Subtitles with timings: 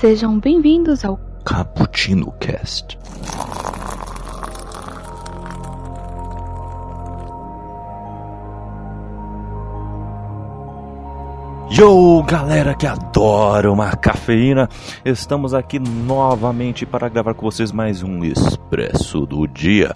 [0.00, 2.98] Sejam bem-vindos ao Cappuccino Cast.
[11.70, 14.70] Yo, galera que adora uma cafeína,
[15.04, 19.94] estamos aqui novamente para gravar com vocês mais um Expresso do Dia.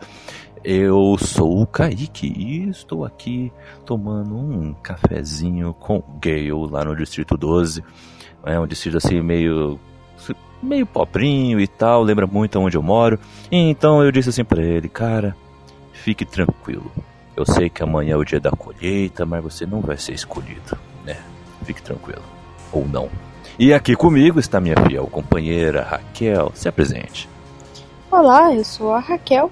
[0.63, 3.51] Eu sou o Kaique e estou aqui
[3.87, 7.83] tomando um cafezinho com Gale lá no Distrito 12.
[8.47, 9.81] É um distrito assim meio
[10.63, 13.19] meio pobrinho e tal, lembra muito onde eu moro.
[13.51, 15.37] Então eu disse assim para ele, cara,
[15.93, 16.91] fique tranquilo.
[17.37, 20.79] Eu sei que amanhã é o dia da colheita, mas você não vai ser escolhido,
[21.05, 21.17] né?
[21.65, 22.23] Fique tranquilo.
[22.73, 23.09] Ou não.
[23.59, 26.53] E aqui comigo está minha fiel companheira Raquel.
[26.55, 27.29] Se apresente.
[28.11, 29.51] Olá, eu sou a Raquel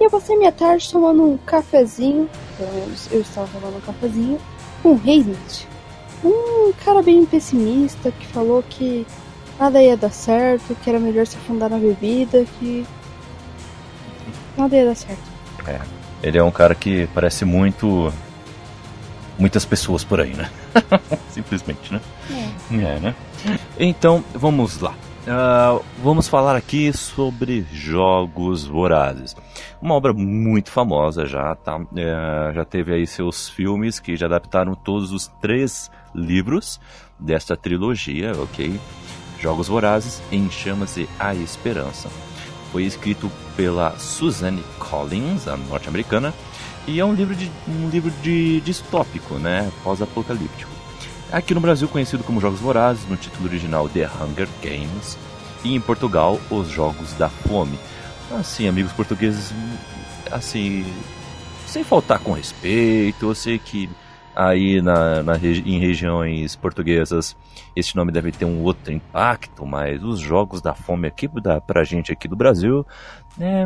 [0.00, 2.28] e eu passei minha tarde tomando um cafezinho.
[2.56, 4.38] Pelo menos eu estava tomando um cafezinho
[4.82, 5.68] com Hazelnut.
[6.24, 9.06] Um cara bem pessimista que falou que
[9.58, 12.86] nada ia dar certo, que era melhor se afundar na bebida, que
[14.56, 15.22] nada ia dar certo.
[15.66, 15.80] É,
[16.22, 18.12] ele é um cara que parece muito
[19.38, 20.50] muitas pessoas por aí, né?
[21.30, 22.00] Simplesmente, né?
[22.30, 22.74] É.
[22.74, 23.14] É, né?
[23.78, 24.94] Então, vamos lá.
[25.24, 29.34] Uh, vamos falar aqui sobre Jogos Vorazes.
[29.80, 31.78] Uma obra muito famosa já, tá?
[31.78, 36.78] Uh, já teve aí seus filmes que já adaptaram todos os três livros
[37.18, 38.78] desta trilogia, ok?
[39.44, 42.08] Jogos Vorazes em Chama-se A Esperança.
[42.72, 46.32] Foi escrito pela Suzanne Collins, a norte-americana,
[46.86, 50.70] e é um livro de um livro de distópico, né, pós-apocalíptico.
[51.30, 55.18] Aqui no Brasil conhecido como Jogos Vorazes, no título original The Hunger Games,
[55.62, 57.78] e em Portugal Os Jogos da Fome.
[58.30, 59.52] Assim, amigos portugueses,
[60.32, 60.86] assim,
[61.66, 63.90] sem faltar com respeito, eu sei que
[64.34, 67.36] aí na, na em regiões portuguesas
[67.76, 71.82] esse nome deve ter um outro impacto, mas os jogos da fome aqui da, pra
[71.82, 72.86] gente aqui do Brasil
[73.40, 73.64] é,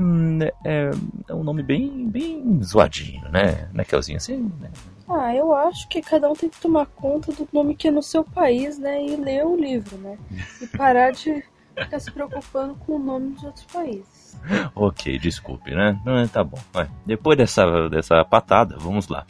[0.65, 0.91] é,
[1.29, 3.69] é um nome bem, bem zoadinho, né?
[3.73, 4.17] Né, Kelzinho?
[4.17, 4.71] Assim, né?
[5.09, 8.03] Ah, eu acho que cada um tem que tomar conta do nome que é no
[8.03, 9.05] seu país, né?
[9.05, 10.19] E ler o livro, né?
[10.61, 11.43] E parar de
[11.77, 14.18] ficar se preocupando com o nome dos outros países.
[14.75, 15.99] ok, desculpe, né?
[16.33, 16.59] Tá bom.
[16.73, 16.89] Vai.
[17.05, 19.25] Depois dessa, dessa patada, vamos lá.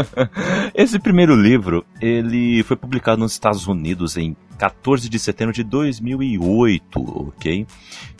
[0.74, 7.28] Esse primeiro livro, ele foi publicado nos Estados Unidos em 14 de setembro de 2008,
[7.28, 7.66] ok?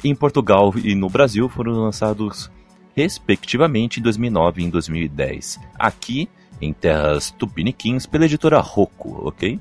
[0.02, 2.50] Em Portugal e no Brasil foram lançados
[2.96, 5.60] respectivamente em 2009 e em 2010.
[5.78, 6.28] Aqui,
[6.60, 9.58] em terras tupiniquins, pela editora Rocco, ok?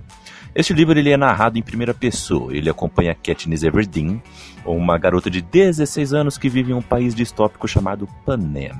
[0.55, 2.55] Este livro ele é narrado em primeira pessoa.
[2.55, 4.21] Ele acompanha Katniss Everdeen,
[4.63, 8.71] uma garota de 16 anos que vive em um país distópico chamado Panem.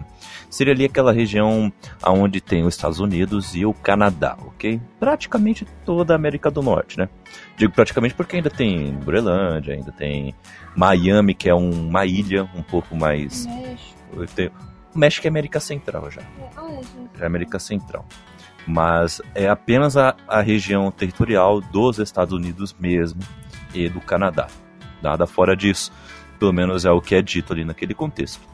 [0.52, 1.74] Seria ali aquela região
[2.06, 4.80] onde tem os Estados Unidos e o Canadá, ok?
[5.00, 7.10] Praticamente toda a América do Norte, né?
[7.58, 10.36] Digo praticamente porque ainda tem Groenlândia, ainda tem
[10.76, 13.48] Miami, que é um, uma ilha um pouco mais...
[13.48, 14.36] México.
[14.36, 14.52] Tem...
[14.94, 16.22] México é América Central já.
[16.22, 18.06] É, é América Central
[18.68, 23.22] mas é apenas a, a região territorial dos Estados Unidos mesmo
[23.74, 24.48] e do Canadá.
[25.02, 25.92] Nada fora disso,
[26.40, 28.54] pelo menos é o que é dito ali naquele contexto.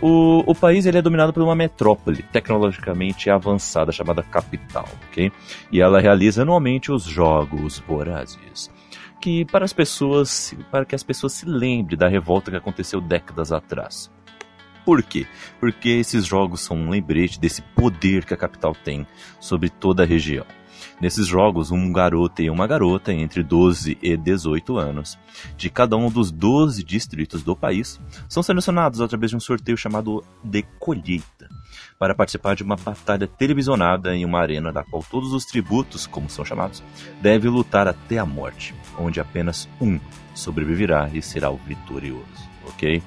[0.00, 5.32] O, o país ele é dominado por uma metrópole tecnologicamente avançada chamada capital, ok?
[5.72, 8.70] E ela realiza anualmente os jogos vorazes,
[9.20, 13.50] que para as pessoas, para que as pessoas se lembrem da revolta que aconteceu décadas
[13.50, 14.08] atrás.
[14.88, 15.26] Por quê?
[15.60, 19.06] Porque esses jogos são um lembrete desse poder que a capital tem
[19.38, 20.46] sobre toda a região.
[20.98, 25.18] Nesses jogos, um garoto e uma garota entre 12 e 18 anos,
[25.58, 28.00] de cada um dos 12 distritos do país,
[28.30, 31.50] são selecionados através de um sorteio chamado de colheita,
[31.98, 36.30] para participar de uma batalha televisionada em uma arena da qual todos os tributos, como
[36.30, 36.82] são chamados,
[37.20, 40.00] devem lutar até a morte, onde apenas um
[40.32, 43.02] sobreviverá e será o vitorioso, ok?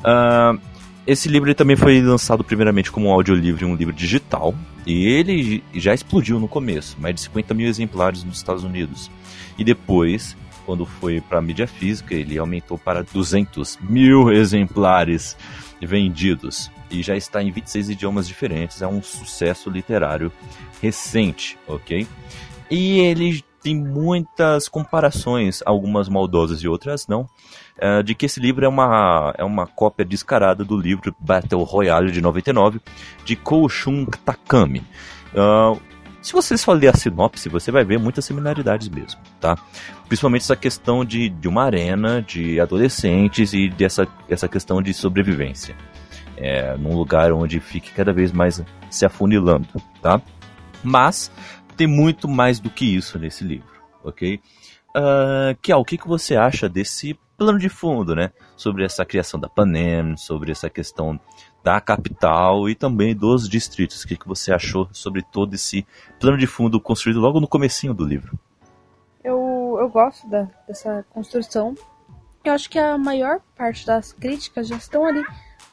[0.00, 0.73] Uh,
[1.06, 4.54] esse livro também foi lançado primeiramente como um audiolivro e um livro digital.
[4.86, 9.10] E ele já explodiu no começo, mais de 50 mil exemplares nos Estados Unidos.
[9.58, 15.36] E depois, quando foi para a mídia física, ele aumentou para 200 mil exemplares
[15.80, 16.70] vendidos.
[16.90, 18.80] E já está em 26 idiomas diferentes.
[18.80, 20.32] É um sucesso literário
[20.80, 22.06] recente, ok?
[22.70, 27.26] E ele tem muitas comparações, algumas maldosas e outras não,
[27.78, 32.10] uh, de que esse livro é uma, é uma cópia descarada do livro Battle Royale
[32.10, 32.80] de 99
[33.24, 34.82] de Koushun Takami.
[35.32, 35.80] Uh,
[36.24, 39.58] se você só ler a sinopse, você vai ver muitas similaridades mesmo, tá?
[40.08, 45.76] Principalmente essa questão de, de uma arena de adolescentes e dessa essa questão de sobrevivência.
[46.36, 49.68] É, num lugar onde fique cada vez mais se afunilando,
[50.00, 50.20] tá?
[50.82, 51.30] Mas
[51.76, 54.40] tem muito mais do que isso nesse livro, ok?
[54.96, 58.32] Uh, que é o que, que você acha desse plano de fundo, né?
[58.56, 61.18] Sobre essa criação da Panem, sobre essa questão
[61.62, 64.02] da capital e também dos distritos.
[64.02, 65.86] O que, que você achou sobre todo esse
[66.20, 68.38] plano de fundo construído logo no comecinho do livro?
[69.22, 71.74] Eu, eu gosto da, dessa construção.
[72.44, 75.24] Eu acho que a maior parte das críticas já estão ali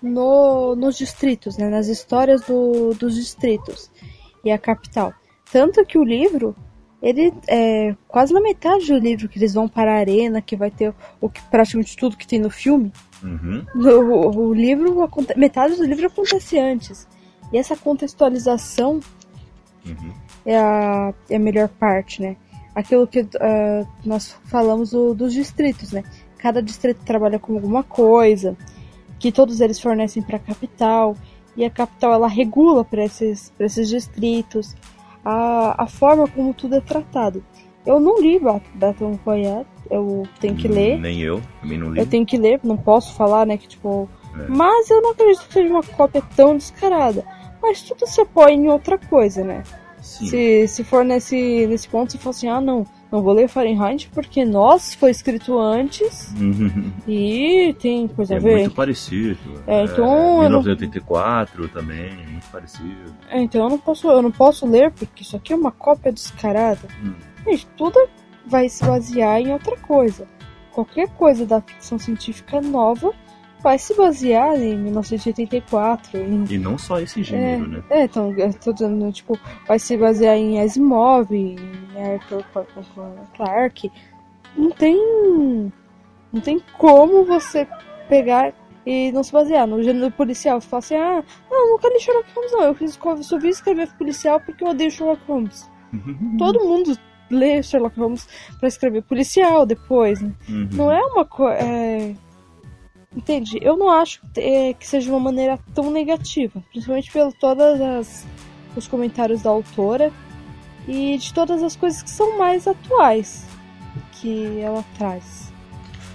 [0.01, 1.69] no, nos distritos, né?
[1.69, 3.91] nas histórias do, dos distritos
[4.43, 5.13] e a capital.
[5.51, 6.55] Tanto que o livro
[7.01, 10.69] ele é quase na metade do livro que eles vão para a arena, que vai
[10.69, 12.93] ter o que praticamente tudo que tem no filme.
[13.23, 13.65] Uhum.
[13.73, 17.07] O, o, livro, metade do livro acontece antes.
[17.51, 18.99] E essa contextualização
[19.85, 20.13] uhum.
[20.45, 22.37] é, a, é a melhor parte, né?
[22.75, 26.03] Aquilo que uh, nós falamos do, dos distritos, né?
[26.37, 28.55] Cada distrito trabalha com alguma coisa,
[29.19, 31.17] que todos eles fornecem para a capital,
[31.57, 34.75] e a capital ela regula para esses, esses distritos
[35.23, 37.43] a, a forma como tudo é tratado.
[37.85, 40.99] Eu não li Battle Royale, eu tenho que ler.
[40.99, 41.99] Nem eu, também não li.
[41.99, 44.07] Eu tenho que ler, não posso falar, né, que tipo...
[44.37, 44.47] É.
[44.47, 47.25] Mas eu não acredito que seja uma cópia tão descarada.
[47.61, 49.63] Mas tudo se apoia em outra coisa, né?
[50.01, 50.25] Sim.
[50.27, 54.09] Se, se for nesse, nesse ponto, se for assim, ah, não, não vou ler Fahrenheit
[54.13, 56.91] porque nós foi escrito antes uhum.
[57.05, 58.51] e tem coisa é a ver.
[58.51, 59.37] É muito parecido.
[59.67, 60.43] É, então.
[60.43, 61.69] É, 1984 não...
[61.69, 63.13] também, muito parecido.
[63.29, 66.11] É, então eu não posso, eu não posso ler porque isso aqui é uma cópia
[66.11, 66.87] descarada.
[67.03, 67.13] Hum.
[67.45, 67.99] Gente, tudo
[68.45, 70.25] vai se basear em outra coisa.
[70.71, 73.13] Qualquer coisa da ficção científica nova
[73.61, 76.17] vai se basear em 1984.
[76.17, 76.45] Em...
[76.49, 77.83] E não só esse gênero, é, né?
[77.89, 81.57] É, então, eu tô dizendo, tipo, vai se basear em Asimov, em
[81.95, 82.45] Arthur
[83.35, 83.91] Clarke.
[84.55, 84.97] Não tem.
[86.33, 87.67] Não tem como você
[88.07, 88.53] pegar
[88.85, 90.59] e não se basear no gênero policial.
[90.59, 92.63] Você fala assim, ah, não, quero ler Sherlock Holmes, não.
[92.63, 95.69] Eu fiz, subi escrever policial porque eu odeio Sherlock Holmes.
[96.37, 96.97] Todo mundo
[97.29, 98.27] lê Sherlock Holmes
[98.59, 100.31] para escrever policial depois, né?
[100.49, 100.69] Uhum.
[100.71, 101.59] Não é uma coisa.
[101.59, 102.15] É
[103.15, 103.59] Entende?
[103.61, 108.25] Eu não acho é, que seja uma maneira tão negativa, principalmente pelo todas as
[108.75, 110.11] os comentários da autora
[110.87, 113.45] e de todas as coisas que são mais atuais
[114.13, 115.51] que ela traz.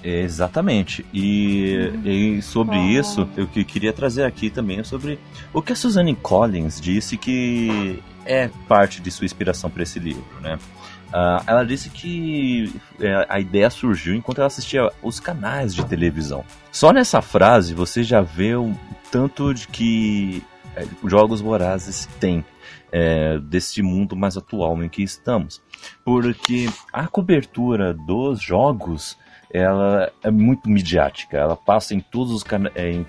[0.03, 1.05] Exatamente.
[1.13, 2.11] E, uhum.
[2.37, 2.85] e sobre ah.
[2.85, 5.19] isso, eu que queria trazer aqui também sobre
[5.53, 10.25] o que a Suzanne Collins disse que é parte de sua inspiração para esse livro,
[10.41, 10.57] né?
[11.07, 16.43] Uh, ela disse que é, a ideia surgiu enquanto ela assistia os canais de televisão.
[16.71, 18.73] Só nessa frase você já vê o
[19.09, 20.43] tanto de que
[20.75, 22.43] é, Jogos Vorazes tem
[22.91, 25.61] é, desse mundo mais atual em que estamos.
[26.03, 29.17] Porque a cobertura dos jogos
[29.49, 31.37] ela é muito midiática.
[31.37, 32.43] Ela passa em todos os
[32.75, 33.05] é, em,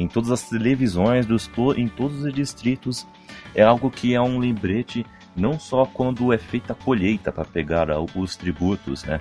[0.00, 3.06] em todas as televisões, dos, em todos os distritos.
[3.54, 5.04] É algo que é um lembrete
[5.36, 9.20] não só quando é feita a colheita para pegar os tributos, né?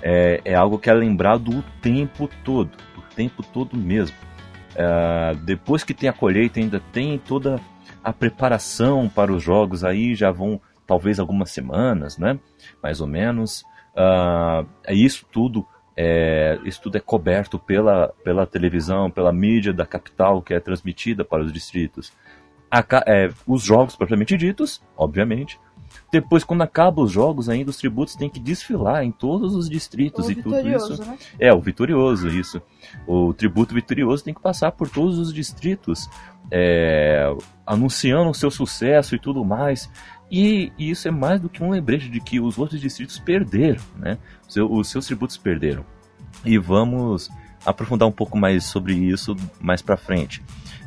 [0.00, 4.16] É, é, algo que é lembrado o tempo todo, o tempo todo mesmo.
[4.74, 7.60] É, depois que tem a colheita, ainda tem toda
[8.02, 12.38] a preparação para os jogos, aí já vão talvez algumas semanas, né?
[12.82, 13.62] Mais ou menos.
[13.94, 15.66] Uh, isso tudo
[15.96, 21.24] é, isso tudo é coberto pela, pela televisão, pela mídia da capital que é transmitida
[21.24, 22.12] para os distritos
[22.70, 25.58] a, é, os jogos propriamente ditos, obviamente.
[26.10, 30.26] Depois, quando acabam os jogos, ainda os tributos têm que desfilar em todos os distritos
[30.26, 31.00] o e tudo isso.
[31.02, 31.18] Né?
[31.38, 32.62] É, o vitorioso, isso.
[33.06, 36.08] O tributo vitorioso tem que passar por todos os distritos,
[36.50, 37.30] é,
[37.66, 39.90] anunciando o seu sucesso e tudo mais.
[40.30, 43.82] E, e, isso é mais do que um lembrete de que os outros distritos perderam,
[43.96, 44.18] né?
[44.46, 45.84] Seu, os seus tributos perderam.
[46.44, 47.30] E vamos
[47.64, 50.42] aprofundar um pouco mais sobre isso mais para frente.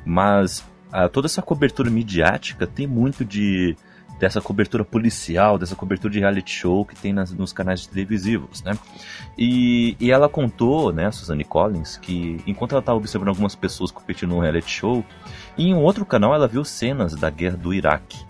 [0.05, 3.75] Mas a, toda essa cobertura midiática tem muito de
[4.19, 8.77] dessa cobertura policial, dessa cobertura de reality show que tem nas, nos canais televisivos, né?
[9.35, 14.29] E, e ela contou, né, Suzanne Collins, que enquanto ela estava observando algumas pessoas competindo
[14.29, 15.03] num reality show,
[15.57, 18.23] em um outro canal ela viu cenas da guerra do Iraque.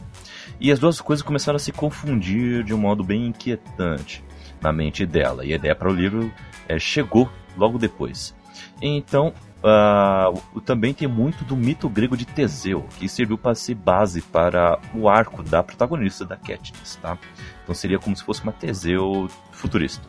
[0.62, 4.24] E as duas coisas começaram a se confundir de um modo bem inquietante
[4.62, 5.44] na mente dela.
[5.44, 6.32] E a ideia para o livro
[6.70, 8.34] é, chegou logo depois.
[8.82, 14.20] Então Uh, também tem muito do mito grego de Teseu, que serviu para ser base
[14.20, 17.16] para o arco da protagonista da Katniss, tá?
[17.62, 20.08] Então seria como se fosse uma Teseu futurista.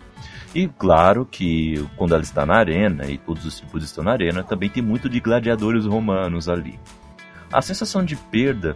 [0.54, 4.42] E claro que quando ela está na arena, e todos os tipos estão na arena,
[4.42, 6.80] também tem muito de gladiadores romanos ali.
[7.52, 8.74] A sensação de perda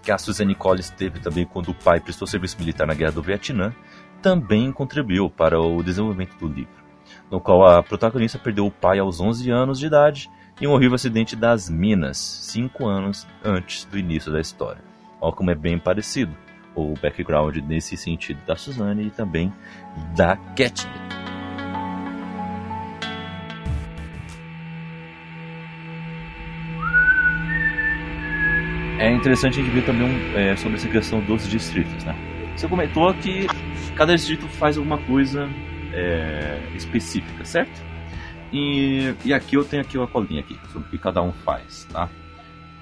[0.00, 3.22] que a Suzanne Collins teve também quando o pai prestou serviço militar na Guerra do
[3.22, 3.74] Vietnã
[4.22, 6.83] também contribuiu para o desenvolvimento do livro
[7.30, 10.94] no qual a protagonista perdeu o pai aos 11 anos de idade em um horrível
[10.94, 14.82] acidente das minas, 5 anos antes do início da história.
[15.20, 16.34] Olha como é bem parecido.
[16.76, 19.52] o background nesse sentido da Suzane e também
[20.16, 20.88] da Cat.
[28.98, 32.14] É interessante a gente ver também é, sobre essa questão dos distritos, né?
[32.56, 33.46] Você comentou que
[33.94, 35.48] cada distrito faz alguma coisa
[35.94, 37.82] é, específica, certo?
[38.52, 41.86] E, e aqui eu tenho aqui uma colinha aqui sobre o que cada um faz,
[41.90, 42.08] tá?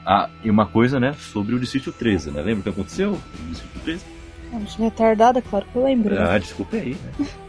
[0.04, 2.42] Ah, e uma coisa, né, sobre o Distrito 13, né?
[2.42, 4.04] Lembra o que aconteceu no Distrito 13?
[4.52, 6.20] Eu retardada, claro que eu lembro.
[6.20, 7.26] Ah, desculpe aí, né?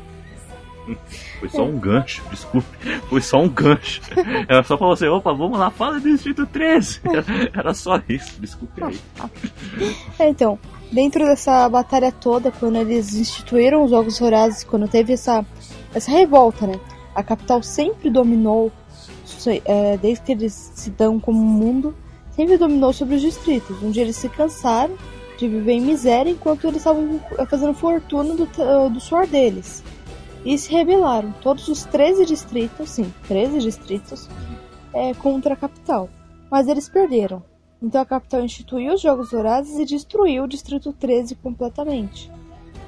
[1.39, 2.67] Foi só um gancho, desculpe.
[3.09, 4.01] Foi só um gancho.
[4.47, 7.01] Era só pra você, opa, vamos lá, fala do Distrito 13.
[7.53, 8.99] Era só isso, desculpe aí.
[10.19, 10.59] É, então,
[10.93, 15.45] dentro dessa batalha toda, quando eles instituíram os Jogos Horazes, quando teve essa,
[15.93, 16.79] essa revolta, né?
[17.15, 18.71] A capital sempre dominou,
[19.65, 21.95] é, desde que eles se dão como mundo,
[22.31, 23.75] sempre dominou sobre os distritos.
[23.91, 24.95] Dia eles se cansaram
[25.37, 27.19] de viver em miséria enquanto eles estavam
[27.49, 28.47] fazendo fortuna do,
[28.89, 29.83] do suor deles.
[30.45, 34.29] E se rebelaram, todos os 13 distritos, sim, 13 distritos,
[34.93, 36.09] é, contra a capital.
[36.51, 37.41] Mas eles perderam.
[37.83, 42.31] Então a capital instituiu os Jogos Horazes e destruiu o Distrito 13 completamente.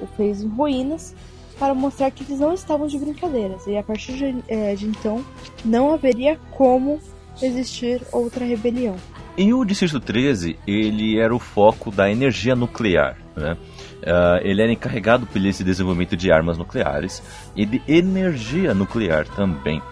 [0.00, 1.14] O fez em ruínas
[1.58, 3.66] para mostrar que eles não estavam de brincadeiras.
[3.66, 5.22] E a partir de, é, de então
[5.62, 6.98] não haveria como
[7.42, 8.96] existir outra rebelião.
[9.36, 13.54] E o Distrito 13, ele era o foco da energia nuclear, né?
[13.98, 17.22] Uh, ele era encarregado pelo desenvolvimento de armas nucleares
[17.54, 19.82] e de energia nuclear também.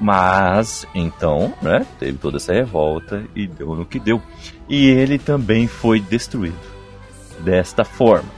[0.00, 4.22] Mas, então, né, teve toda essa revolta e deu no que deu.
[4.68, 6.56] E ele também foi destruído
[7.40, 8.30] desta forma,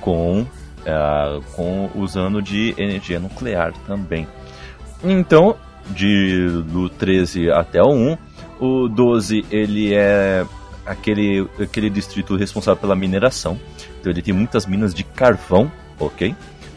[0.00, 4.26] com, uh, com usando de energia nuclear também.
[5.02, 5.56] Então,
[5.90, 8.18] de, do 13 até o 1,
[8.60, 10.46] o 12, ele é
[10.86, 13.58] aquele, aquele distrito responsável pela mineração.
[14.00, 16.34] Então ele tem muitas minas de carvão, ok?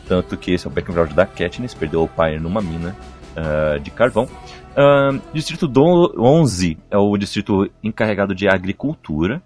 [0.08, 2.96] Tanto que esse é o background da Katniss, perdeu o pai numa mina
[3.38, 4.26] uh, de carvão.
[4.26, 5.72] Uh, distrito
[6.18, 9.42] 11 é o distrito encarregado de agricultura.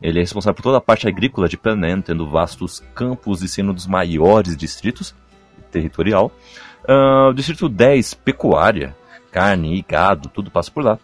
[0.00, 3.70] Ele é responsável por toda a parte agrícola de Panem, tendo vastos campos e sendo
[3.70, 5.14] um dos maiores distritos
[5.70, 6.30] territorial.
[6.84, 8.96] Uh, distrito 10, pecuária,
[9.30, 10.98] carne e gado, tudo passa por lá.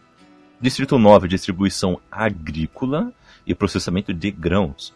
[0.60, 3.12] Distrito 9, distribuição agrícola
[3.46, 4.94] e processamento de grãos.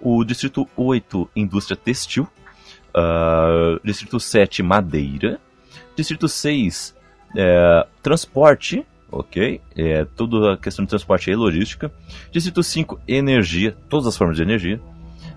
[0.00, 2.26] O Distrito 8, indústria textil.
[2.96, 5.38] Uh, Distrito 7, madeira.
[5.96, 6.94] Distrito 6,
[7.36, 9.60] é, transporte, ok?
[9.76, 11.92] É, toda a questão de transporte e logística.
[12.30, 14.80] Distrito 5, energia, todas as formas de energia.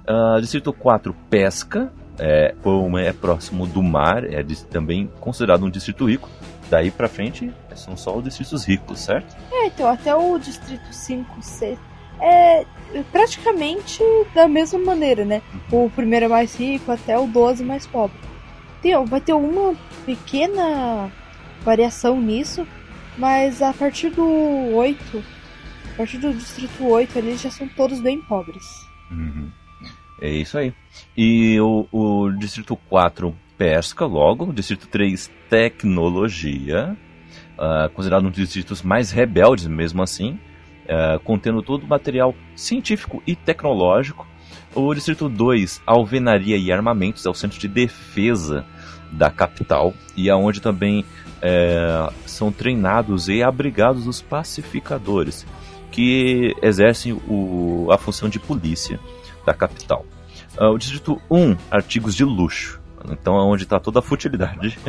[0.07, 6.05] Uh, distrito 4, pesca, é, como é próximo do mar, é também considerado um distrito
[6.05, 6.29] rico.
[6.69, 9.35] Daí pra frente são só os distritos ricos, certo?
[9.51, 11.77] É, então até o distrito 5, 6
[12.19, 12.65] é
[13.11, 14.01] praticamente
[14.33, 15.41] da mesma maneira, né?
[15.71, 18.17] O primeiro é mais rico até o 12 mais pobre.
[18.85, 19.75] Tem, vai ter uma
[20.05, 21.11] pequena
[21.63, 22.67] variação nisso,
[23.17, 24.23] mas a partir do
[24.75, 25.23] 8,
[25.91, 28.63] a partir do distrito 8 ali já são todos bem pobres.
[29.09, 29.49] Uhum.
[30.21, 30.71] É isso aí.
[31.17, 36.95] E o, o distrito 4 pesca logo, distrito 3 tecnologia,
[37.57, 40.39] uh, considerado um dos distritos mais rebeldes mesmo assim,
[40.83, 44.27] uh, contendo todo o material científico e tecnológico.
[44.75, 48.63] O distrito 2, alvenaria e armamentos, é o centro de defesa
[49.15, 51.05] da capital e aonde também
[51.41, 55.45] é, são treinados e abrigados os pacificadores
[55.91, 58.99] que exercem o, a função de polícia
[59.45, 60.05] da capital.
[60.57, 62.81] O distrito 1, artigos de luxo.
[63.11, 64.79] Então é onde está toda a futilidade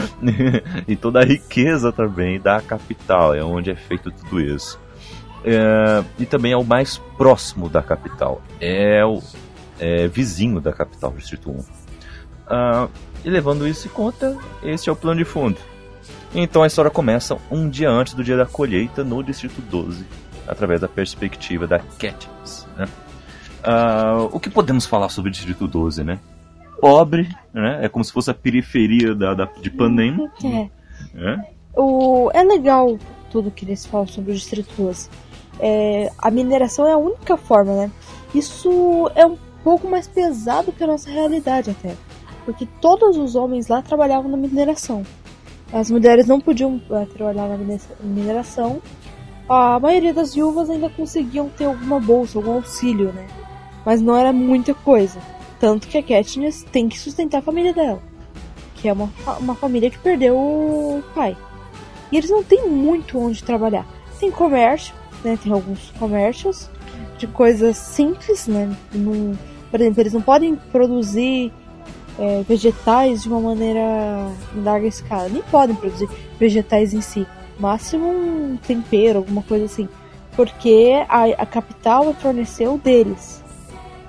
[0.86, 4.78] e toda a riqueza também da capital, é onde é feito tudo isso.
[5.44, 9.22] É, e também é o mais próximo da capital, é o
[9.78, 11.64] é, vizinho da capital, Distrito 1.
[12.48, 12.88] Ah,
[13.28, 15.58] e levando isso em conta, esse é o plano de fundo.
[16.34, 20.04] Então a história começa um dia antes do dia da colheita no Distrito 12,
[20.46, 22.66] através da perspectiva da Katniss.
[22.76, 22.88] Né?
[23.62, 26.18] Ah, o que podemos falar sobre o Distrito 12, né?
[26.80, 27.80] pobre, né?
[27.82, 30.28] É como se fosse a periferia da, da de Panem.
[30.44, 30.70] É.
[31.16, 31.52] é.
[31.76, 32.98] O, é legal
[33.30, 35.10] tudo que eles falam sobre o Distrito 12.
[35.60, 37.90] É, a mineração é a única forma, né?
[38.34, 41.94] Isso é um pouco mais pesado que a nossa realidade até.
[42.48, 45.04] Porque todos os homens lá trabalhavam na mineração.
[45.70, 47.58] As mulheres não podiam é, trabalhar na
[48.02, 48.80] mineração.
[49.46, 53.26] A maioria das viúvas ainda conseguiam ter alguma bolsa, algum auxílio, né?
[53.84, 55.20] Mas não era muita coisa.
[55.60, 58.00] Tanto que a Katniss tem que sustentar a família dela.
[58.76, 61.36] Que é uma, uma família que perdeu o pai.
[62.10, 63.86] E eles não têm muito onde trabalhar.
[64.18, 65.38] Tem comércio, né?
[65.42, 66.70] Tem alguns comércios
[67.18, 68.74] de coisas simples, né?
[69.70, 71.52] Por exemplo, eles não podem produzir
[72.18, 73.80] é, vegetais de uma maneira
[74.54, 75.28] em larga escala.
[75.28, 76.08] Nem podem produzir
[76.38, 77.26] vegetais em si.
[77.58, 79.88] Máximo um tempero, alguma coisa assim.
[80.36, 83.42] Porque a, a capital forneceu deles.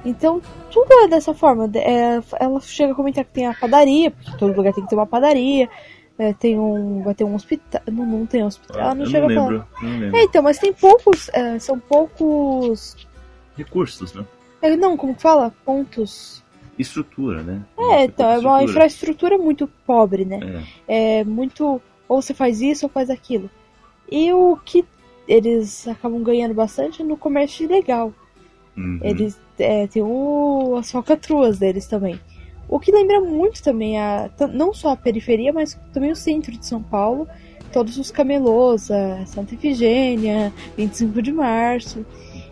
[0.05, 1.69] Então, tudo é dessa forma.
[1.75, 4.95] É, ela chega a comentar que tem a padaria, porque todo lugar tem que ter
[4.95, 5.69] uma padaria.
[6.17, 7.01] É, tem um.
[7.01, 7.81] Vai ter um hospital.
[7.91, 8.89] Não, não tem hospital.
[8.89, 9.49] Ah, não chega não a falar.
[9.49, 10.17] lembro, não lembro.
[10.17, 11.29] É, então, mas tem poucos.
[11.33, 12.95] é, são poucos.
[13.57, 14.25] Recursos, né?
[14.61, 15.53] é, não, como que fala?
[15.65, 16.43] Pontos.
[16.79, 17.61] Estrutura, né?
[17.77, 18.63] É, então, é uma Estrutura.
[18.63, 20.63] infraestrutura muito pobre, né?
[20.87, 21.19] É.
[21.19, 21.81] É muito.
[22.07, 23.49] Ou você faz isso ou faz aquilo.
[24.11, 24.85] E o que
[25.27, 28.13] eles acabam ganhando bastante é no comércio ilegal.
[28.75, 28.99] Uhum.
[29.03, 32.19] Eles é, tem o, as falcatruas deles também.
[32.67, 36.65] O que lembra muito também a não só a periferia, mas também o centro de
[36.65, 37.27] São Paulo,
[37.71, 42.05] todos os camelôs, a Santa Efigênia, 25 de março.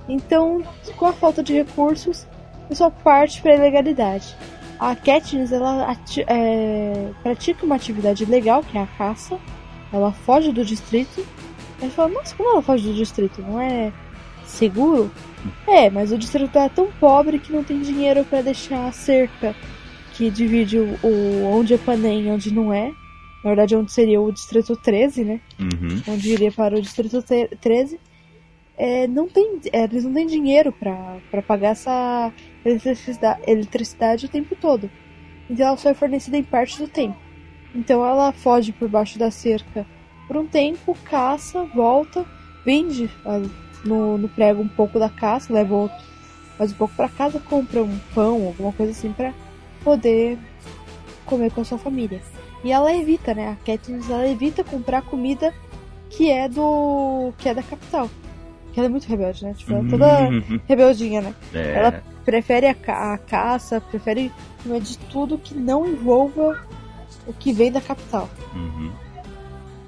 [0.10, 0.64] Então,
[0.96, 2.28] com a falta de recursos,
[2.68, 4.36] pessoal parte para a ilegalidade.
[4.80, 5.96] A Katniss ela
[6.28, 9.40] é, pratica uma atividade legal, que é a caça.
[9.92, 11.26] Ela foge do distrito.
[11.82, 13.42] Aí fala, nossa, como ela foge do distrito?
[13.42, 13.92] Não é
[14.46, 15.12] seguro?
[15.68, 19.56] É, mas o distrito é tão pobre que não tem dinheiro para deixar a cerca
[20.14, 22.92] que divide o, o onde é Panem e onde não é.
[23.44, 25.40] Na verdade, onde seria o distrito 13, né?
[25.60, 26.02] Uhum.
[26.08, 28.00] Onde iria para o distrito te- 13.
[28.76, 32.32] É, não tem, é, eles não têm dinheiro para pagar essa
[32.70, 34.90] eletricidade, o tempo todo.
[35.50, 37.18] Então ela só é fornecida em parte do tempo.
[37.74, 39.86] Então ela foge por baixo da cerca
[40.28, 42.26] por um tempo, caça, volta,
[42.66, 43.42] vende ah,
[43.86, 45.98] no, no prego um pouco da caça, leva outro,
[46.60, 49.34] mais um pouco para casa, compra um pão, alguma coisa assim para
[49.84, 50.38] poder
[51.26, 52.22] comer com a sua família.
[52.64, 53.50] E ela evita, né?
[53.50, 55.54] A Katniss ela evita comprar comida
[56.10, 58.10] que é do que é da capital.
[58.74, 59.54] Que ela é muito rebelde, né?
[59.54, 60.60] Tipo, ela é toda Uhum.
[60.68, 61.36] rebeldinha, né?
[61.54, 61.74] É.
[61.74, 66.60] Ela prefere a, ca- a caça, prefere comer de tudo que não envolva
[67.26, 68.30] o que vem da capital.
[68.54, 68.92] Uhum.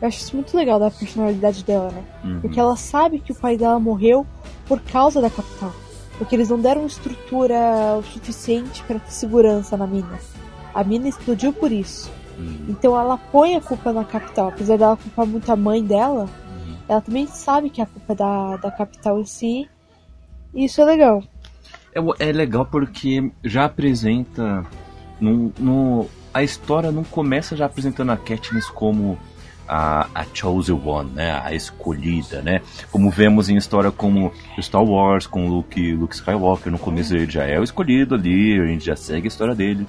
[0.01, 2.01] Eu acho isso muito legal da personalidade dela, né?
[2.23, 2.39] Uhum.
[2.39, 4.25] Porque ela sabe que o pai dela morreu
[4.65, 5.73] por causa da capital.
[6.17, 10.17] Porque eles não deram estrutura o suficiente para ter segurança na mina.
[10.73, 12.09] A mina explodiu por isso.
[12.37, 12.67] Uhum.
[12.69, 14.47] Então ela põe a culpa na capital.
[14.47, 16.75] Apesar dela culpar muito a mãe dela, Uhum.
[16.87, 19.69] ela também sabe que a culpa é da, da capital em si.
[20.53, 21.21] E isso é legal.
[21.93, 24.65] É, é legal porque já apresenta.
[25.19, 29.17] No, no, a história não começa já apresentando a Katniss como
[29.67, 31.39] a, a chosen one, né?
[31.43, 32.61] A escolhida, né?
[32.91, 37.43] Como vemos em história como Star Wars, com Luke, Luke Skywalker, no começo ele já
[37.43, 39.85] é o escolhido ali, a gente já segue a história dele.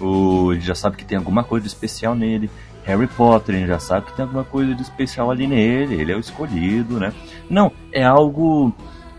[0.00, 2.48] O, a gente já sabe que tem alguma coisa de especial nele.
[2.84, 6.12] Harry Potter, a gente já sabe que tem alguma coisa de especial ali nele, ele
[6.12, 7.12] é o escolhido, né?
[7.50, 8.72] Não, é algo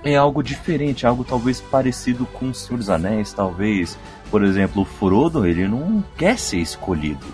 [0.04, 3.98] é algo diferente, algo talvez parecido com o Senhor dos Anéis, talvez.
[4.30, 7.26] Por exemplo, o Frodo, ele não quer ser escolhido.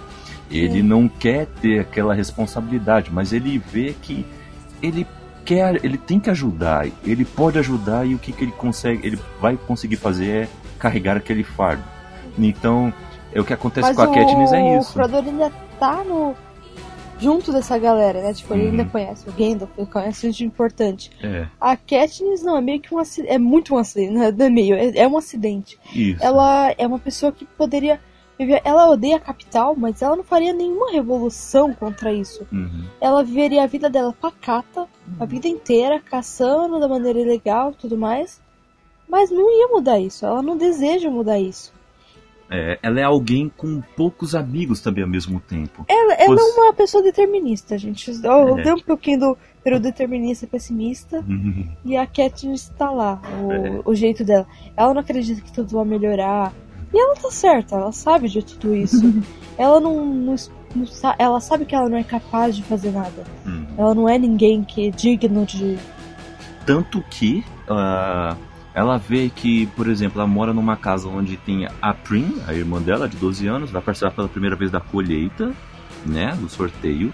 [0.50, 0.84] Ele Sim.
[0.84, 4.26] não quer ter aquela responsabilidade, mas ele vê que
[4.82, 5.08] ele
[5.44, 9.20] quer, ele tem que ajudar, ele pode ajudar e o que, que ele consegue, ele
[9.42, 10.48] vai conseguir fazer é
[10.78, 11.84] carregar aquele fardo.
[12.38, 12.94] Então,
[13.34, 14.94] é o que acontece Mas com a Katniss é o isso.
[14.94, 16.36] Frodo ainda tá no...
[17.24, 18.34] junto dessa galera, né?
[18.34, 18.70] Tipo, ele Uhum.
[18.72, 21.10] ainda conhece o Gandalf, ele conhece gente importante.
[21.24, 23.34] É, A Katniss não, é meio que um acidente.
[23.34, 25.80] É muito um acidente, não é meio, é, é um acidente.
[25.96, 26.22] isso.
[26.24, 28.00] Ela é uma pessoa que poderia
[28.38, 28.62] viver.
[28.66, 32.46] Ela odeia a capital, mas ela não faria nenhuma revolução contra isso.
[32.52, 32.84] Uhum.
[33.00, 34.86] Ela viveria a vida dela pacata,
[35.20, 38.42] a vida inteira, caçando da maneira ilegal e tudo mais.
[39.08, 40.26] Mas não ia mudar isso.
[40.26, 41.72] Ela não deseja mudar isso.
[42.52, 45.86] É, ela é alguém com poucos amigos também ao mesmo tempo.
[45.90, 48.12] Ela, ela é Pois- uma pessoa determinista, gente.
[48.24, 48.64] Eu É.
[48.64, 51.24] dei um pouquinho do período determinista e pessimista.
[51.28, 51.68] Uhum.
[51.86, 53.82] E a Katniss tá lá, o, É.
[53.86, 54.46] o jeito dela.
[54.78, 56.54] Ela não acredita que tudo vai melhorar.
[56.94, 59.02] E ela tá certa, ela sabe de tudo isso.
[59.58, 60.36] ela não, não,
[60.76, 60.86] não
[61.18, 63.24] Ela sabe que ela não é capaz de fazer nada.
[63.46, 63.66] Uhum.
[63.78, 65.80] Ela não é ninguém que é digno de.
[66.68, 68.36] Tanto que ah,
[68.74, 72.82] ela vê que, por exemplo, ela mora numa casa onde tem a Prim, a irmã
[72.82, 75.54] dela, de 12 anos, vai participar pela primeira vez da colheita,
[76.06, 76.36] né?
[76.40, 77.14] Do sorteio.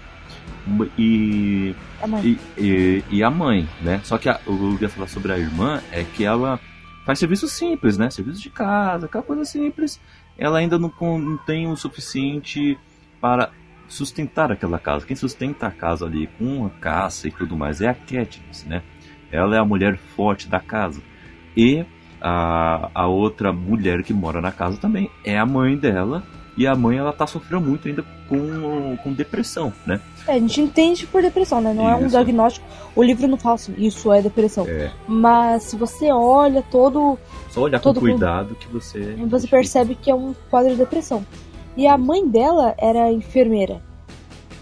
[0.98, 4.00] E, É uma- e, e, e a mãe, né?
[4.04, 6.58] Só que a, eu ia falar sobre a irmã é que ela
[7.04, 8.10] faz serviço simples, né?
[8.10, 10.00] Serviço de casa, aquela coisa simples.
[10.38, 12.78] Ela ainda não, não tem o suficiente
[13.20, 13.50] para
[13.88, 15.04] sustentar aquela casa.
[15.04, 18.82] Quem sustenta a casa ali com a caça e tudo mais é a Katniss, né?
[19.32, 21.02] Ela é a mulher forte da casa.
[21.56, 21.84] E
[22.20, 26.22] a, a outra mulher que mora na casa também é a mãe dela.
[26.56, 29.98] E a mãe, ela tá sofrendo muito ainda com, com depressão, né?
[30.26, 31.72] É, a gente entende por depressão, né?
[31.72, 32.10] Não é um Isso.
[32.10, 32.66] diagnóstico.
[32.94, 34.66] O livro não fala assim, isso é depressão.
[34.68, 37.16] É, Mas se você olha todo,
[37.48, 39.14] só olhar com Todo mundo- cuidado que você...
[39.26, 41.24] você percebe que é um quadro de depressão.
[41.76, 43.80] E a mãe dela era enfermeira.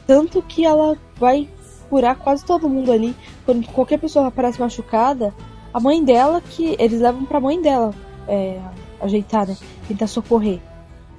[0.07, 1.49] Tanto que ela vai
[1.91, 3.17] curar quase todo mundo ali.
[3.45, 5.35] Quando qualquer pessoa aparece machucada,
[5.73, 6.77] a mãe dela que.
[6.79, 7.95] Eles levam pra mãe dela
[8.27, 8.61] é,
[9.01, 9.57] ajeitar, né?
[9.87, 10.61] Tentar socorrer.